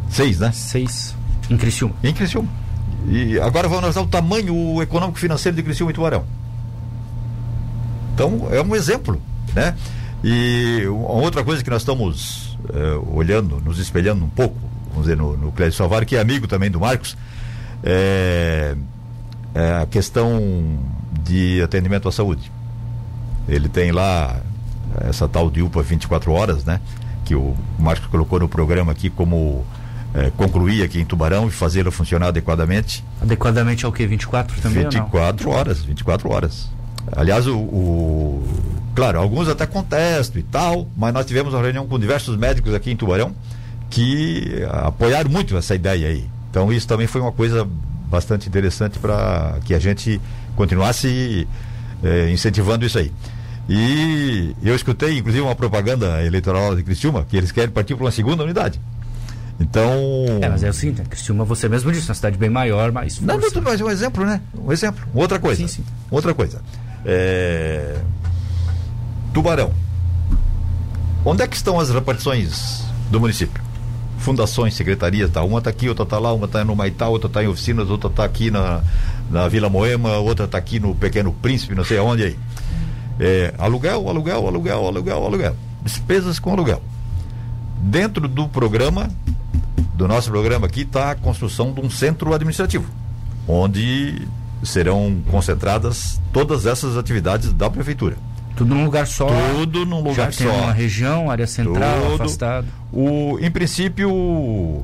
Seis, 0.10 0.40
né? 0.40 0.52
Seis. 0.52 1.16
Em 1.50 1.58
Criciúma. 1.58 1.96
Em 2.04 2.14
Criciúma. 2.14 2.48
E 3.08 3.40
agora 3.40 3.68
vamos 3.68 3.80
analisar 3.80 4.02
o 4.02 4.08
tamanho 4.08 4.82
econômico 4.82 5.20
financeiro 5.20 5.56
de 5.56 5.64
Criciúma 5.64 5.92
e 5.92 5.94
Tubarão. 5.94 6.26
Então, 8.14 8.48
é 8.52 8.62
um 8.62 8.76
exemplo, 8.76 9.22
né? 9.54 9.76
E 10.24 10.84
outra 10.88 11.44
coisa 11.44 11.64
que 11.64 11.70
nós 11.70 11.82
estamos 11.82 12.58
é, 12.74 12.94
olhando, 13.14 13.62
nos 13.62 13.78
espelhando 13.78 14.26
um 14.26 14.30
pouco, 14.30 14.58
vamos 14.90 15.04
dizer, 15.04 15.18
no, 15.18 15.38
no 15.38 15.52
Clédio 15.52 15.78
Salvar, 15.78 16.06
que 16.06 16.16
é 16.16 16.20
amigo 16.20 16.48
também 16.48 16.72
do 16.72 16.80
Marcos, 16.80 17.16
é, 17.84 18.76
é 19.54 19.82
a 19.82 19.86
questão 19.86 20.80
de 21.24 21.62
atendimento 21.62 22.08
à 22.08 22.12
saúde. 22.12 22.52
Ele 23.48 23.70
tem 23.70 23.92
lá 23.92 24.42
essa 25.02 25.28
tal 25.28 25.52
de 25.52 25.62
UPA 25.62 25.84
24 25.84 26.32
horas, 26.32 26.64
né? 26.64 26.80
Que 27.24 27.36
o 27.36 27.56
Marcos 27.78 28.08
colocou 28.08 28.40
no 28.40 28.48
programa 28.48 28.92
aqui 28.92 29.10
como 29.10 29.66
é, 30.16 30.32
concluir 30.38 30.84
aqui 30.84 31.00
em 31.00 31.06
Tubarão 31.06 31.48
e 31.48 31.52
fazê-la 31.52 31.92
funcionar 31.92 32.28
adequadamente. 32.28 33.04
Adequadamente 33.22 33.86
ao 33.86 33.92
que? 33.92 34.06
24 34.08 34.62
também? 34.62 34.84
24 34.84 35.50
horas, 35.50 35.84
24 35.84 36.32
horas. 36.32 36.70
Aliás, 37.16 37.46
o, 37.46 37.58
o, 37.58 38.44
Claro, 38.96 39.20
alguns 39.20 39.50
até 39.50 39.66
contestam 39.66 40.40
e 40.40 40.44
tal, 40.44 40.88
mas 40.96 41.14
nós 41.14 41.26
tivemos 41.26 41.54
uma 41.54 41.62
reunião 41.62 41.86
com 41.86 42.00
diversos 42.00 42.38
médicos 42.38 42.74
aqui 42.74 42.92
em 42.92 42.96
Tubarão 42.96 43.36
que 43.90 44.66
apoiaram 44.70 45.30
muito 45.30 45.56
essa 45.58 45.76
ideia 45.76 46.08
aí. 46.08 46.26
Então, 46.50 46.72
isso 46.72 46.88
também 46.88 47.06
foi 47.06 47.20
uma 47.20 47.32
coisa 47.32 47.68
bastante 48.10 48.48
interessante 48.48 48.98
para 48.98 49.58
que 49.66 49.74
a 49.74 49.80
gente 49.80 50.22
continuasse 50.56 51.46
eh, 52.02 52.32
incentivando 52.32 52.86
isso 52.86 52.98
aí. 52.98 53.12
E 53.68 54.56
eu 54.64 54.74
escutei, 54.76 55.18
inclusive, 55.18 55.44
uma 55.44 55.56
propaganda 55.56 56.24
eleitoral 56.24 56.74
de 56.76 56.84
Criciúma, 56.84 57.26
que 57.30 57.36
eles 57.36 57.52
querem 57.52 57.72
partir 57.72 57.96
para 57.96 58.06
uma 58.06 58.12
segunda 58.12 58.44
unidade. 58.44 58.80
Então. 59.60 59.92
É, 60.42 60.50
mas 60.50 60.64
é 60.64 60.70
o 60.70 60.74
seguinte, 60.74 61.00
né? 61.00 61.06
Criciúma, 61.10 61.46
você 61.46 61.70
mesmo 61.70 61.92
disse, 61.92 62.10
uma 62.10 62.16
cidade 62.16 62.38
bem 62.38 62.50
maior, 62.50 62.92
mas. 62.92 63.20
Não, 63.22 63.38
não, 63.38 63.50
mas 63.64 63.80
um 63.80 63.90
exemplo, 63.90 64.26
né? 64.26 64.42
Um 64.58 64.72
exemplo. 64.72 65.06
Outra 65.14 65.40
coisa. 65.40 65.62
Sim, 65.62 65.68
sim. 65.68 65.84
Outra 66.12 66.34
coisa. 66.34 66.62
É... 67.06 67.98
Tubarão. 69.34 69.72
Onde 71.24 71.42
é 71.42 71.48
que 71.48 71.56
estão 71.56 71.80
as 71.80 71.90
repartições 71.90 72.84
do 73.10 73.20
município? 73.20 73.64
Fundações, 74.20 74.74
secretarias, 74.74 75.30
tá? 75.30 75.44
Uma 75.44 75.60
está 75.60 75.70
aqui, 75.70 75.88
outra 75.88 76.04
está 76.04 76.20
lá, 76.20 76.34
uma 76.34 76.46
está 76.46 76.64
no 76.64 76.76
Maitá, 76.76 77.08
outra 77.08 77.28
está 77.28 77.44
em 77.44 77.48
oficinas, 77.48 77.90
outra 77.90 78.10
está 78.10 78.24
aqui 78.24 78.52
na, 78.52 78.82
na 79.30 79.48
Vila 79.48 79.70
Moema, 79.70 80.18
outra 80.18 80.46
está 80.46 80.58
aqui 80.58 80.80
no 80.80 80.96
Pequeno 80.96 81.34
Príncipe, 81.34 81.76
não 81.76 81.84
sei 81.84 81.98
aonde 81.98 82.24
aí. 82.24 82.40
É, 83.20 83.54
aluguel, 83.58 84.08
aluguel, 84.08 84.48
aluguel, 84.48 84.88
aluguel, 84.88 85.26
aluguel. 85.26 85.56
Despesas 85.84 86.40
com 86.40 86.52
aluguel. 86.52 86.82
Dentro 87.78 88.28
do 88.28 88.48
programa, 88.48 89.10
do 89.96 90.08
nosso 90.08 90.30
programa 90.30 90.68
aqui, 90.68 90.82
está 90.82 91.12
a 91.12 91.16
construção 91.16 91.72
de 91.72 91.82
um 91.82 91.90
centro 91.90 92.34
administrativo, 92.34 92.86
onde 93.48 94.28
serão 94.64 95.22
concentradas 95.30 96.20
todas 96.34 96.66
essas 96.66 96.98
atividades 96.98 97.54
da 97.54 97.70
prefeitura. 97.70 98.18
Tudo 98.56 98.74
num 98.74 98.86
lugar 98.86 99.06
só. 99.06 99.28
Tudo 99.54 99.86
num 99.86 99.98
lugar 99.98 100.32
já 100.32 100.38
tem 100.38 100.48
só. 100.48 100.64
uma 100.64 100.72
região, 100.72 101.30
área 101.30 101.46
central, 101.46 102.02
Tudo. 102.02 102.14
afastado. 102.16 102.68
O, 102.92 103.38
em 103.40 103.52
princípio, 103.52 104.84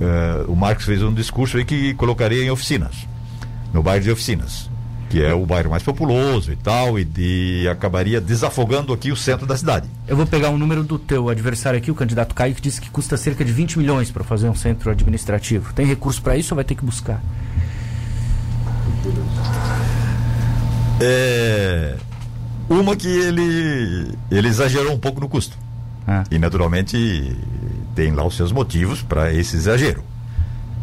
eh, 0.00 0.44
o 0.48 0.56
Marcos 0.56 0.86
fez 0.86 1.02
um 1.02 1.12
discurso 1.12 1.58
aí 1.58 1.64
que 1.64 1.92
colocaria 1.94 2.42
em 2.42 2.50
oficinas, 2.50 3.06
no 3.72 3.82
bairro 3.82 4.04
de 4.04 4.10
oficinas, 4.10 4.70
que 5.14 5.22
é 5.22 5.32
o 5.32 5.46
bairro 5.46 5.70
mais 5.70 5.84
populoso 5.84 6.50
e 6.50 6.56
tal, 6.56 6.98
e 6.98 7.04
de, 7.04 7.68
acabaria 7.70 8.20
desafogando 8.20 8.92
aqui 8.92 9.12
o 9.12 9.16
centro 9.16 9.46
da 9.46 9.56
cidade. 9.56 9.88
Eu 10.08 10.16
vou 10.16 10.26
pegar 10.26 10.50
o 10.50 10.58
número 10.58 10.82
do 10.82 10.98
teu 10.98 11.28
adversário 11.28 11.78
aqui, 11.78 11.88
o 11.88 11.94
candidato 11.94 12.34
Caio, 12.34 12.52
que 12.52 12.60
disse 12.60 12.80
que 12.80 12.90
custa 12.90 13.16
cerca 13.16 13.44
de 13.44 13.52
20 13.52 13.78
milhões 13.78 14.10
para 14.10 14.24
fazer 14.24 14.48
um 14.48 14.56
centro 14.56 14.90
administrativo. 14.90 15.72
Tem 15.72 15.86
recurso 15.86 16.20
para 16.20 16.36
isso 16.36 16.52
ou 16.52 16.56
vai 16.56 16.64
ter 16.64 16.74
que 16.74 16.84
buscar? 16.84 17.22
É, 21.00 21.94
uma 22.68 22.96
que 22.96 23.06
ele, 23.06 24.18
ele 24.32 24.48
exagerou 24.48 24.92
um 24.92 24.98
pouco 24.98 25.20
no 25.20 25.28
custo. 25.28 25.56
Ah. 26.08 26.24
E 26.28 26.40
naturalmente 26.40 27.36
tem 27.94 28.10
lá 28.10 28.26
os 28.26 28.36
seus 28.36 28.50
motivos 28.50 29.00
para 29.00 29.32
esse 29.32 29.54
exagero. 29.54 30.02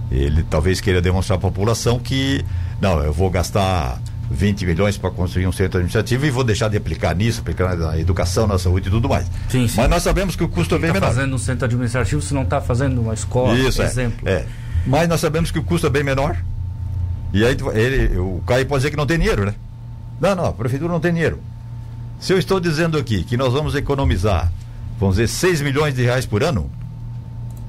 Ele 0.09 0.41
talvez 0.49 0.79
queira 0.79 1.01
demonstrar 1.01 1.37
à 1.37 1.41
população 1.41 1.99
que, 1.99 2.45
não, 2.79 2.97
eu 3.03 3.11
vou 3.11 3.29
gastar 3.29 3.99
20 4.31 4.65
milhões 4.65 4.97
para 4.97 5.11
construir 5.11 5.45
um 5.45 5.51
centro 5.51 5.77
administrativo 5.77 6.25
e 6.25 6.31
vou 6.31 6.43
deixar 6.43 6.69
de 6.69 6.77
aplicar 6.77 7.13
nisso, 7.13 7.41
aplicar 7.41 7.75
na 7.75 7.99
educação, 7.99 8.47
na 8.47 8.57
saúde 8.57 8.87
e 8.87 8.91
tudo 8.91 9.09
mais. 9.09 9.27
Sim, 9.49 9.67
sim. 9.67 9.75
Mas 9.75 9.89
nós 9.89 10.01
sabemos 10.01 10.35
que 10.37 10.43
o 10.43 10.47
custo 10.47 10.75
é 10.75 10.79
bem 10.79 10.87
Está 10.89 10.99
menor. 11.01 11.13
fazendo 11.13 11.35
um 11.35 11.37
centro 11.37 11.65
administrativo 11.65 12.21
se 12.21 12.33
não 12.33 12.43
está 12.43 12.61
fazendo 12.61 13.01
uma 13.01 13.13
escola, 13.13 13.57
Isso, 13.57 13.81
é, 13.81 13.85
exemplo. 13.85 14.27
é. 14.27 14.45
Mas 14.87 15.07
nós 15.09 15.19
sabemos 15.19 15.51
que 15.51 15.59
o 15.59 15.63
custo 15.63 15.85
é 15.85 15.89
bem 15.89 16.03
menor. 16.03 16.37
E 17.33 17.45
aí 17.45 17.55
ele, 17.73 18.17
o 18.17 18.41
Caio 18.47 18.65
pode 18.65 18.79
dizer 18.79 18.91
que 18.91 18.97
não 18.97 19.05
tem 19.05 19.19
dinheiro, 19.19 19.45
né? 19.45 19.53
Não, 20.19 20.33
não, 20.35 20.45
a 20.45 20.53
prefeitura 20.53 20.91
não 20.91 20.99
tem 20.99 21.13
dinheiro. 21.13 21.39
Se 22.19 22.31
eu 22.33 22.37
estou 22.37 22.59
dizendo 22.59 22.97
aqui 22.97 23.23
que 23.23 23.35
nós 23.35 23.51
vamos 23.51 23.75
economizar, 23.75 24.51
vamos 24.99 25.15
dizer, 25.17 25.27
6 25.27 25.61
milhões 25.61 25.93
de 25.93 26.03
reais 26.03 26.25
por 26.25 26.41
ano, 26.43 26.69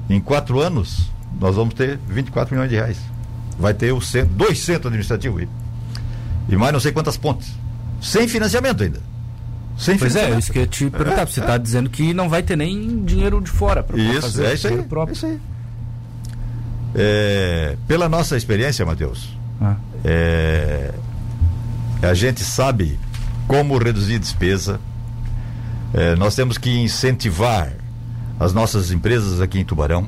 em 0.09 0.21
quatro 0.21 0.61
anos, 0.61 1.11
nós 1.41 1.57
vamos 1.57 1.75
ter 1.75 1.99
24 2.09 2.55
milhões 2.55 2.71
de 2.71 2.77
reais. 2.77 2.99
Vai 3.59 3.75
ter 3.75 3.93
o 3.93 4.01
centro, 4.01 4.35
dois 4.35 4.59
centros 4.61 4.87
administrativos 4.87 5.43
aí. 5.43 5.49
E 6.49 6.57
mais 6.57 6.73
não 6.73 6.81
sei 6.81 6.93
quantas 6.93 7.17
pontes. 7.17 7.53
Sem 8.01 8.27
financiamento 8.29 8.83
ainda. 8.83 9.01
Sem 9.79 9.97
Pois 9.97 10.15
é, 10.17 10.39
isso 10.39 10.53
que 10.53 10.59
eu 10.59 10.67
te 10.67 10.91
perguntar. 10.91 11.27
Você 11.27 11.41
está 11.41 11.57
dizendo 11.57 11.89
que 11.89 12.13
não 12.13 12.29
vai 12.29 12.43
ter 12.43 12.57
nem 12.57 13.05
dinheiro 13.05 13.41
de 13.41 13.51
fora 13.51 13.83
para 13.83 13.97
Isso, 13.97 14.21
fazer 14.23 14.45
é 14.47 14.55
isso 14.55 14.69
aí. 14.69 14.83
próprio. 14.83 15.13
é 15.15 15.17
isso 15.17 15.27
aí. 15.27 15.41
É, 16.95 17.77
pela 17.89 18.09
nossa 18.09 18.37
experiência, 18.37 18.85
Matheus, 18.85 19.31
Ah. 19.61 19.77
é, 20.05 20.93
a 22.03 22.13
gente 22.15 22.45
sabe 22.45 22.99
como 23.47 23.79
reduzir 23.79 24.19
despesa. 24.19 24.79
É, 25.95 26.15
nós 26.17 26.35
temos 26.35 26.59
que 26.59 26.71
incentivar 26.71 27.73
as 28.39 28.53
nossas 28.53 28.91
empresas 28.91 29.41
aqui 29.41 29.59
em 29.59 29.65
Tubarão, 29.65 30.07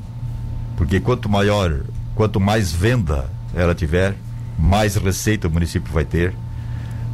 porque 0.76 1.00
quanto 1.00 1.28
maior, 1.28 1.80
quanto 2.14 2.38
mais 2.40 2.72
venda 2.72 3.26
ela 3.54 3.74
tiver, 3.74 4.14
mais 4.58 4.96
receita 4.96 5.48
o 5.48 5.50
município 5.50 5.92
vai 5.92 6.04
ter. 6.04 6.34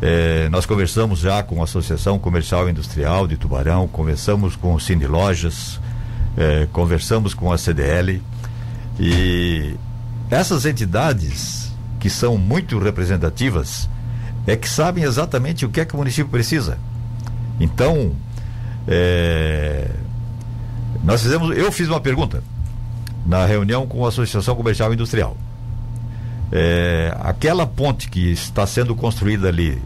É, 0.03 0.49
nós 0.49 0.65
conversamos 0.65 1.19
já 1.19 1.43
com 1.43 1.61
a 1.61 1.65
Associação 1.65 2.19
Comercial 2.19 2.67
e 2.69 2.71
Industrial 2.71 3.27
de 3.27 3.37
Tubarão, 3.37 3.87
conversamos 3.87 4.57
com 4.57 4.75
o 4.75 4.81
Cine 4.81 5.07
Lojas, 5.07 5.79
é, 6.37 6.67
conversamos 6.73 7.35
com 7.35 7.53
a 7.53 7.59
CDL 7.59 8.23
e 8.99 9.75
essas 10.31 10.65
entidades 10.65 11.71
que 11.99 12.09
são 12.09 12.39
muito 12.39 12.79
representativas 12.79 13.89
é 14.47 14.57
que 14.57 14.69
sabem 14.69 15.05
exatamente 15.05 15.67
o 15.67 15.69
que 15.69 15.81
é 15.81 15.85
que 15.85 15.95
o 15.95 15.99
município 15.99 16.31
precisa. 16.31 16.79
Então, 17.59 18.13
é, 18.89 19.91
nós 21.05 21.23
fizemos, 21.23 21.57
eu 21.57 21.71
fiz 21.71 21.89
uma 21.89 22.01
pergunta 22.01 22.43
na 23.27 23.45
reunião 23.45 23.87
com 23.87 24.05
a 24.05 24.09
Associação 24.09 24.57
Comercial 24.57 24.91
e 24.91 24.95
Industrial. 24.95 25.37
É, 26.53 27.15
aquela 27.21 27.67
ponte 27.67 28.09
que 28.09 28.33
está 28.33 28.67
sendo 28.67 28.95
construída 28.95 29.49
ali, 29.49 29.81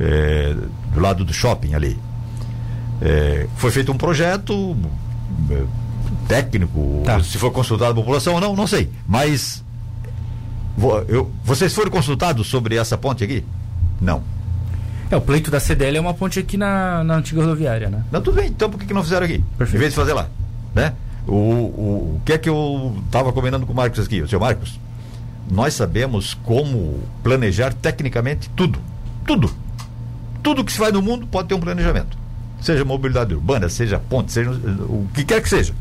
é, 0.00 0.54
do 0.92 1.00
lado 1.00 1.24
do 1.24 1.32
shopping 1.32 1.74
ali, 1.74 1.98
é, 3.00 3.46
foi 3.56 3.70
feito 3.70 3.92
um 3.92 3.96
projeto 3.96 4.76
é, 5.50 5.62
técnico, 6.26 7.02
Tá. 7.04 7.22
se 7.22 7.38
foi 7.38 7.50
consultada 7.50 7.92
a 7.92 7.94
população 7.94 8.34
ou 8.34 8.40
não, 8.40 8.56
não 8.56 8.66
sei. 8.66 8.90
Mas 9.06 9.62
eu- 11.08 11.30
vocês 11.44 11.72
foram 11.72 11.90
consultados 11.90 12.46
sobre 12.48 12.76
essa 12.76 12.98
ponte 12.98 13.22
aqui? 13.22 13.44
Não. 14.00 14.22
É, 15.10 15.16
o 15.16 15.20
pleito 15.20 15.50
da 15.50 15.60
CDL 15.60 15.96
é 15.98 16.00
uma 16.00 16.14
ponte 16.14 16.38
aqui 16.40 16.56
na, 16.56 17.04
na 17.04 17.16
antiga 17.16 17.40
rodoviária, 17.42 17.88
né? 17.88 18.02
Não, 18.10 18.20
tudo 18.20 18.36
bem, 18.36 18.48
então 18.48 18.68
por 18.70 18.80
que, 18.80 18.86
que 18.86 18.94
não 18.94 19.02
fizeram 19.02 19.26
aqui? 19.26 19.44
Perfeito. 19.56 19.76
Em 19.76 19.78
vez 19.78 19.92
de 19.92 19.96
fazer 19.96 20.12
lá. 20.14 20.26
Né? 20.74 20.92
O, 21.26 21.32
o, 21.34 22.16
o 22.16 22.20
que 22.24 22.32
é 22.32 22.38
que 22.38 22.48
eu 22.48 22.96
estava 23.06 23.32
combinando 23.32 23.64
com 23.64 23.72
o 23.72 23.76
Marcos 23.76 24.04
aqui, 24.04 24.20
o 24.22 24.28
seu 24.28 24.40
Marcos? 24.40 24.80
Nós 25.50 25.74
sabemos 25.74 26.34
como 26.34 27.00
planejar 27.22 27.72
tecnicamente 27.72 28.48
tudo. 28.50 28.78
Tudo. 29.26 29.50
Tudo 30.42 30.64
que 30.64 30.72
se 30.72 30.78
faz 30.78 30.92
no 30.92 31.02
mundo 31.02 31.26
pode 31.26 31.48
ter 31.48 31.54
um 31.54 31.60
planejamento. 31.60 32.16
Seja 32.60 32.84
mobilidade 32.84 33.34
urbana, 33.34 33.68
seja 33.68 33.98
ponte, 33.98 34.32
seja 34.32 34.50
o 34.50 35.06
que 35.12 35.24
quer 35.24 35.42
que 35.42 35.48
seja. 35.48 35.74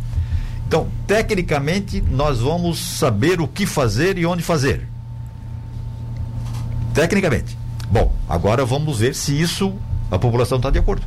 Então, 0.67 0.87
tecnicamente, 1.05 2.01
nós 2.01 2.39
vamos 2.39 2.79
saber 2.79 3.39
o 3.39 3.47
que 3.47 3.65
fazer 3.65 4.17
e 4.17 4.25
onde 4.25 4.41
fazer. 4.41 4.87
Tecnicamente. 6.93 7.57
Bom, 7.89 8.13
agora 8.27 8.65
vamos 8.65 8.99
ver 8.99 9.15
se 9.15 9.39
isso 9.39 9.73
a 10.09 10.17
população 10.17 10.57
está 10.57 10.69
de 10.69 10.79
acordo. 10.79 11.05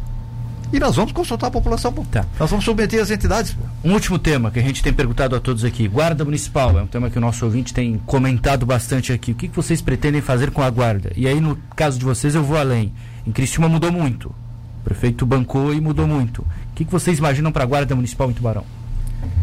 E 0.72 0.80
nós 0.80 0.96
vamos 0.96 1.12
consultar 1.12 1.46
a 1.46 1.50
população. 1.50 1.92
Pô. 1.92 2.04
Tá. 2.10 2.24
Nós 2.38 2.50
vamos 2.50 2.64
submeter 2.64 3.00
as 3.00 3.10
entidades. 3.10 3.56
Um 3.84 3.92
último 3.92 4.18
tema 4.18 4.50
que 4.50 4.58
a 4.58 4.62
gente 4.62 4.82
tem 4.82 4.92
perguntado 4.92 5.36
a 5.36 5.40
todos 5.40 5.64
aqui. 5.64 5.86
Guarda 5.86 6.24
Municipal 6.24 6.76
é 6.78 6.82
um 6.82 6.86
tema 6.86 7.08
que 7.08 7.18
o 7.18 7.20
nosso 7.20 7.44
ouvinte 7.44 7.72
tem 7.72 8.00
comentado 8.04 8.66
bastante 8.66 9.12
aqui. 9.12 9.32
O 9.32 9.34
que, 9.34 9.48
que 9.48 9.56
vocês 9.56 9.80
pretendem 9.80 10.20
fazer 10.20 10.50
com 10.50 10.62
a 10.62 10.70
guarda? 10.70 11.12
E 11.16 11.28
aí, 11.28 11.40
no 11.40 11.56
caso 11.76 11.98
de 11.98 12.04
vocês, 12.04 12.34
eu 12.34 12.42
vou 12.42 12.56
além. 12.56 12.92
Em 13.26 13.32
Criciúma 13.32 13.68
mudou 13.68 13.92
muito. 13.92 14.28
O 14.28 14.84
prefeito 14.84 15.24
bancou 15.24 15.72
e 15.72 15.80
mudou 15.80 16.06
muito. 16.06 16.42
O 16.42 16.46
que, 16.74 16.84
que 16.84 16.92
vocês 16.92 17.18
imaginam 17.18 17.52
para 17.52 17.62
a 17.62 17.66
Guarda 17.66 17.94
Municipal 17.94 18.30
em 18.30 18.34
Tubarão? 18.34 18.64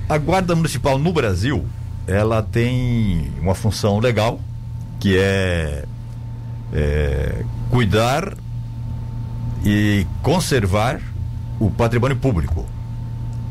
A 0.10 0.18
Guarda 0.18 0.56
Municipal 0.56 1.00
no 1.00 1.12
Brasil, 1.14 1.66
ela 2.06 2.42
tem 2.44 3.32
uma 3.42 3.56
função 3.56 4.00
legal, 4.00 4.40
que 5.00 5.18
é, 5.18 5.86
é 6.74 7.44
cuidar 7.70 8.34
e 9.66 10.06
conservar 10.22 11.00
o 11.60 11.70
patrimônio 11.70 12.18
público 12.18 12.66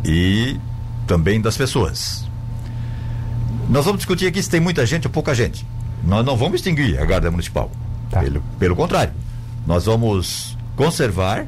e 0.05 0.59
também 1.07 1.41
das 1.41 1.57
pessoas. 1.57 2.25
Nós 3.69 3.85
vamos 3.85 3.99
discutir 3.99 4.27
aqui 4.27 4.43
se 4.43 4.51
tem 4.51 4.61
muita 4.61 4.85
gente 4.85 5.07
ou 5.07 5.13
pouca 5.13 5.35
gente. 5.35 5.67
Nós 6.05 6.25
não 6.25 6.37
vamos 6.37 6.57
extinguir 6.57 6.99
a 6.99 7.05
Guarda 7.05 7.31
Municipal. 7.31 7.71
Tá. 8.11 8.21
Pelo, 8.21 8.43
pelo 8.59 8.77
contrário, 8.77 9.13
nós 9.67 9.85
vamos 9.85 10.59
conservar, 10.77 11.47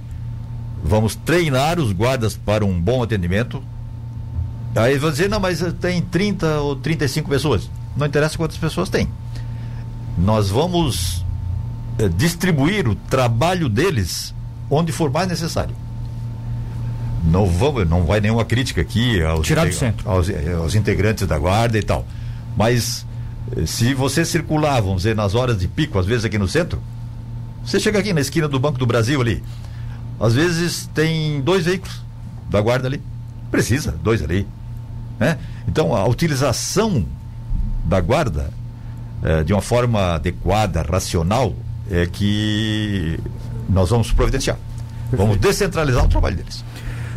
vamos 0.83 1.17
treinar 1.17 1.79
os 1.79 1.93
guardas 1.93 2.37
para 2.37 2.65
um 2.65 2.81
bom 2.81 3.03
atendimento, 3.03 3.63
Aí 4.77 4.99
vão 4.99 5.11
dizer, 5.11 5.29
não, 5.29 5.39
mas 5.39 5.63
tem 5.81 6.03
30 6.03 6.61
ou 6.61 6.75
35 6.77 7.29
pessoas. 7.29 7.71
Não 7.97 8.07
interessa 8.07 8.37
quantas 8.37 8.57
pessoas 8.57 8.89
tem. 8.89 9.09
Nós 10.19 10.51
vamos 10.51 11.25
eh, 11.99 12.09
distribuir 12.09 12.89
o 12.89 12.95
trabalho 12.95 13.69
deles 13.69 14.35
onde 14.69 14.91
for 14.91 15.11
mais 15.11 15.29
necessário. 15.29 15.77
Não, 17.25 17.47
vamos, 17.47 17.89
não 17.89 18.05
vai 18.05 18.21
nenhuma 18.21 18.45
crítica 18.45 18.81
aqui 18.81 19.23
aos, 19.23 19.47
Tirar 19.47 19.63
do 19.63 19.69
integ- 19.69 19.79
centro. 19.79 20.11
aos, 20.11 20.29
eh, 20.29 20.55
aos 20.59 20.75
integrantes 20.75 21.27
da 21.27 21.39
guarda 21.39 21.79
e 21.79 21.83
tal. 21.83 22.07
Mas 22.57 23.07
eh, 23.57 23.65
se 23.67 23.95
você 23.95 24.25
circular, 24.25 24.81
vamos 24.81 24.99
dizer, 24.99 25.17
nas 25.17 25.35
horas 25.35 25.59
de 25.59 25.67
pico, 25.67 25.99
às 25.99 26.07
vezes 26.07 26.25
aqui 26.25 26.39
no 26.39 26.47
centro, 26.47 26.81
você 27.65 27.81
chega 27.81 27.99
aqui 27.99 28.13
na 28.13 28.21
esquina 28.21 28.47
do 28.47 28.59
Banco 28.61 28.79
do 28.79 28.87
Brasil 28.87 29.21
ali, 29.21 29.43
às 30.21 30.35
vezes 30.35 30.89
tem 30.95 31.41
dois 31.41 31.65
veículos 31.65 32.03
da 32.51 32.61
guarda 32.61 32.87
ali. 32.89 33.01
Precisa, 33.51 33.93
dois 34.03 34.23
ali. 34.23 34.47
Né? 35.19 35.39
Então, 35.67 35.95
a 35.95 36.07
utilização 36.07 37.07
da 37.85 38.01
guarda 38.01 38.51
eh, 39.23 39.43
de 39.45 39.53
uma 39.55 39.63
forma 39.63 40.15
adequada, 40.17 40.83
racional, 40.83 41.55
é 41.91 42.07
que 42.07 43.19
nós 43.69 43.89
vamos 43.91 44.13
providenciar. 44.13 44.59
Vamos 45.13 45.37
descentralizar 45.39 46.05
o 46.05 46.09
trabalho 46.09 46.37
deles. 46.37 46.65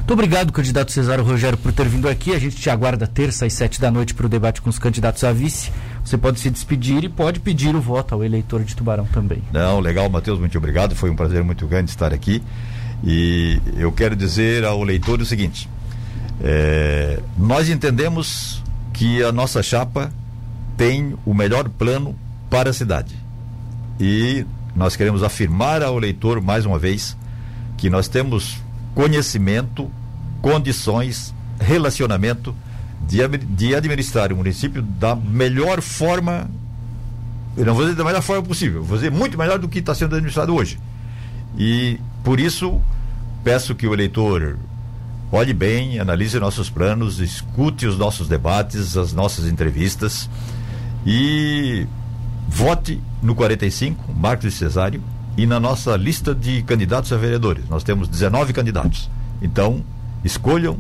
Muito 0.08 0.14
obrigado, 0.14 0.54
candidato 0.54 0.90
Cesário 0.94 1.22
Rogério, 1.22 1.58
por 1.58 1.74
ter 1.74 1.86
vindo 1.86 2.08
aqui. 2.08 2.34
A 2.34 2.40
gente 2.40 2.56
te 2.56 2.70
aguarda 2.70 3.06
terça 3.06 3.46
às 3.46 3.52
sete 3.52 3.82
da 3.82 3.92
noite 3.92 4.14
para 4.14 4.26
o 4.26 4.30
debate 4.30 4.62
com 4.62 4.70
os 4.70 4.80
candidatos 4.80 5.22
a 5.26 5.34
vice. 5.34 5.70
Você 6.02 6.18
pode 6.18 6.40
se 6.40 6.50
despedir 6.50 7.04
e 7.04 7.10
pode 7.10 7.42
pedir 7.42 7.76
o 7.76 7.82
voto 7.82 8.16
ao 8.16 8.24
eleitor 8.24 8.64
de 8.64 8.74
Tubarão 8.74 9.06
também. 9.08 9.44
Não, 9.52 9.82
legal, 9.82 10.10
Matheus, 10.10 10.40
muito 10.40 10.58
obrigado. 10.58 10.96
Foi 10.96 11.10
um 11.10 11.16
prazer 11.18 11.44
muito 11.44 11.68
grande 11.68 11.90
estar 11.90 12.14
aqui. 12.14 12.42
E 13.04 13.60
eu 13.76 13.92
quero 13.92 14.16
dizer 14.16 14.64
ao 14.64 14.82
leitor 14.82 15.20
o 15.20 15.26
seguinte: 15.26 15.70
é, 16.42 17.20
nós 17.38 17.68
entendemos 17.68 18.64
que 18.94 19.22
a 19.22 19.34
nossa 19.34 19.62
chapa 19.62 20.10
tem 20.78 21.18
o 21.26 21.34
melhor 21.34 21.68
plano 21.68 22.16
para 22.50 22.70
a 22.70 22.74
cidade. 22.74 23.14
E 24.00 24.46
nós 24.74 24.96
queremos 24.96 25.22
afirmar 25.22 25.84
ao 25.84 26.00
leitor 26.00 26.42
mais 26.42 26.66
uma 26.66 26.80
vez 26.80 27.18
que 27.76 27.90
nós 27.90 28.08
temos 28.08 28.66
conhecimento, 28.98 29.92
condições, 30.42 31.32
relacionamento 31.60 32.56
de, 33.08 33.20
de 33.28 33.76
administrar 33.76 34.34
o 34.34 34.38
município 34.38 34.82
da 34.82 35.16
melhor 35.16 35.82
forma. 35.82 36.50
Eu 37.56 37.64
não 37.64 37.76
vou 37.76 37.84
dizer 37.84 37.96
da 37.96 38.04
melhor 38.04 38.24
forma 38.24 38.42
possível, 38.42 38.84
vou 38.84 38.98
dizer 38.98 39.12
muito 39.12 39.38
melhor 39.38 39.60
do 39.60 39.70
que 39.70 39.78
está 39.78 39.94
sendo 39.94 40.16
administrado 40.16 40.52
hoje. 40.52 40.80
E 41.56 42.00
por 42.24 42.40
isso 42.40 42.82
peço 43.44 43.76
que 43.76 43.86
o 43.86 43.94
eleitor 43.94 44.58
olhe 45.32 45.54
bem, 45.54 46.00
analise 46.00 46.40
nossos 46.40 46.68
planos, 46.68 47.20
escute 47.20 47.86
os 47.86 48.00
nossos 48.00 48.28
debates, 48.28 48.98
as 48.98 49.14
nossas 49.14 49.46
entrevistas 49.46 50.28
e 51.06 51.86
vote 52.48 53.00
no 53.22 53.36
45, 53.36 54.12
Marcos 54.12 54.56
Cesário, 54.56 55.04
e 55.38 55.46
na 55.46 55.60
nossa 55.60 55.96
lista 55.96 56.34
de 56.34 56.64
candidatos 56.64 57.14
a 57.14 57.18
vereadores. 57.18 57.64
Nós 57.70 57.84
temos 57.84 58.08
19 58.10 58.52
candidatos. 58.52 59.10
Então, 59.42 59.86
escolham 60.26 60.78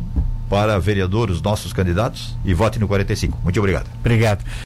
para 0.50 0.80
vereador 0.80 1.30
os 1.30 1.42
nossos 1.42 1.72
candidatos 1.72 2.36
e 2.44 2.54
vote 2.54 2.80
no 2.80 2.88
45. 2.88 3.38
Muito 3.44 3.60
obrigado. 3.60 3.88
Obrigado. 4.00 4.44